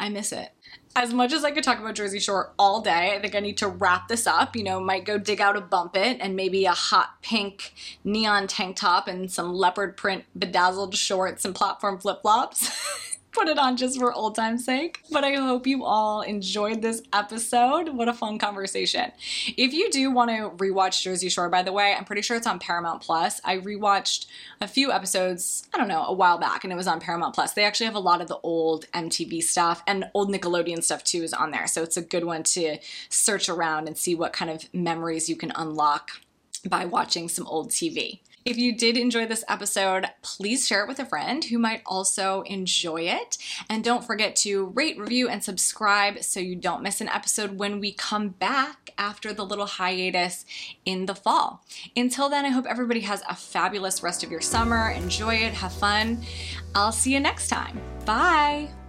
I 0.00 0.08
miss 0.08 0.32
it 0.32 0.50
as 0.94 1.14
much 1.14 1.32
as 1.32 1.44
I 1.44 1.50
could 1.50 1.64
talk 1.64 1.78
about 1.78 1.94
Jersey 1.94 2.18
Shore 2.18 2.52
all 2.58 2.80
day, 2.80 3.14
I 3.14 3.20
think 3.20 3.34
I 3.34 3.40
need 3.40 3.56
to 3.58 3.68
wrap 3.68 4.08
this 4.08 4.26
up. 4.26 4.54
You 4.54 4.64
know, 4.64 4.80
might 4.80 5.04
go 5.04 5.18
dig 5.18 5.40
out 5.40 5.56
a 5.56 5.60
bump 5.60 5.96
it 5.96 6.18
and 6.20 6.36
maybe 6.36 6.64
a 6.64 6.72
hot 6.72 7.22
pink 7.22 7.72
neon 8.04 8.46
tank 8.46 8.76
top 8.76 9.08
and 9.08 9.30
some 9.30 9.54
leopard 9.54 9.96
print 9.96 10.24
bedazzled 10.38 10.94
shorts 10.94 11.44
and 11.44 11.54
platform 11.54 11.98
flip 11.98 12.22
flops. 12.22 12.70
put 13.32 13.48
it 13.48 13.58
on 13.58 13.76
just 13.76 13.98
for 13.98 14.12
old 14.12 14.34
time's 14.34 14.64
sake. 14.64 15.02
But 15.10 15.24
I 15.24 15.34
hope 15.34 15.66
you 15.66 15.84
all 15.84 16.20
enjoyed 16.20 16.82
this 16.82 17.02
episode. 17.12 17.88
What 17.88 18.08
a 18.08 18.12
fun 18.12 18.38
conversation. 18.38 19.10
If 19.56 19.72
you 19.72 19.90
do 19.90 20.10
want 20.10 20.30
to 20.30 20.50
rewatch 20.64 21.02
Jersey 21.02 21.28
Shore, 21.28 21.48
by 21.48 21.62
the 21.62 21.72
way, 21.72 21.94
I'm 21.96 22.04
pretty 22.04 22.22
sure 22.22 22.36
it's 22.36 22.46
on 22.46 22.58
Paramount 22.58 23.02
Plus. 23.02 23.40
I 23.44 23.58
rewatched 23.58 24.26
a 24.60 24.68
few 24.68 24.92
episodes, 24.92 25.66
I 25.74 25.78
don't 25.78 25.88
know, 25.88 26.04
a 26.04 26.12
while 26.12 26.38
back, 26.38 26.64
and 26.64 26.72
it 26.72 26.76
was 26.76 26.86
on 26.86 27.00
Paramount 27.00 27.34
Plus. 27.34 27.52
They 27.54 27.64
actually 27.64 27.86
have 27.86 27.94
a 27.94 28.00
lot 28.00 28.20
of 28.20 28.28
the 28.28 28.38
old 28.42 28.86
MTV 28.92 29.42
stuff 29.42 29.82
and 29.86 30.04
old 30.14 30.30
Nickelodeon 30.30 30.84
stuff 30.84 31.02
too 31.02 31.22
is 31.22 31.32
on 31.32 31.50
there. 31.50 31.66
So 31.66 31.82
it's 31.82 31.96
a 31.96 32.02
good 32.02 32.24
one 32.24 32.42
to 32.44 32.78
search 33.08 33.48
around 33.48 33.88
and 33.88 33.96
see 33.96 34.14
what 34.14 34.32
kind 34.32 34.50
of 34.50 34.72
memories 34.74 35.28
you 35.28 35.36
can 35.36 35.52
unlock 35.56 36.10
by 36.68 36.84
watching 36.84 37.28
some 37.28 37.46
old 37.46 37.70
TV. 37.70 38.20
If 38.44 38.58
you 38.58 38.76
did 38.76 38.96
enjoy 38.96 39.26
this 39.26 39.44
episode, 39.48 40.06
please 40.22 40.66
share 40.66 40.82
it 40.82 40.88
with 40.88 40.98
a 40.98 41.04
friend 41.04 41.44
who 41.44 41.58
might 41.58 41.82
also 41.86 42.42
enjoy 42.42 43.02
it. 43.02 43.38
And 43.68 43.84
don't 43.84 44.04
forget 44.04 44.36
to 44.36 44.66
rate, 44.66 44.98
review, 44.98 45.28
and 45.28 45.42
subscribe 45.42 46.22
so 46.22 46.40
you 46.40 46.56
don't 46.56 46.82
miss 46.82 47.00
an 47.00 47.08
episode 47.08 47.58
when 47.58 47.80
we 47.80 47.92
come 47.92 48.30
back 48.30 48.90
after 48.98 49.32
the 49.32 49.44
little 49.44 49.66
hiatus 49.66 50.44
in 50.84 51.06
the 51.06 51.14
fall. 51.14 51.64
Until 51.96 52.28
then, 52.28 52.44
I 52.44 52.50
hope 52.50 52.66
everybody 52.66 53.00
has 53.00 53.22
a 53.28 53.34
fabulous 53.34 54.02
rest 54.02 54.22
of 54.22 54.30
your 54.30 54.40
summer. 54.40 54.90
Enjoy 54.90 55.34
it, 55.34 55.54
have 55.54 55.72
fun. 55.72 56.22
I'll 56.74 56.92
see 56.92 57.12
you 57.12 57.20
next 57.20 57.48
time. 57.48 57.80
Bye. 58.04 58.81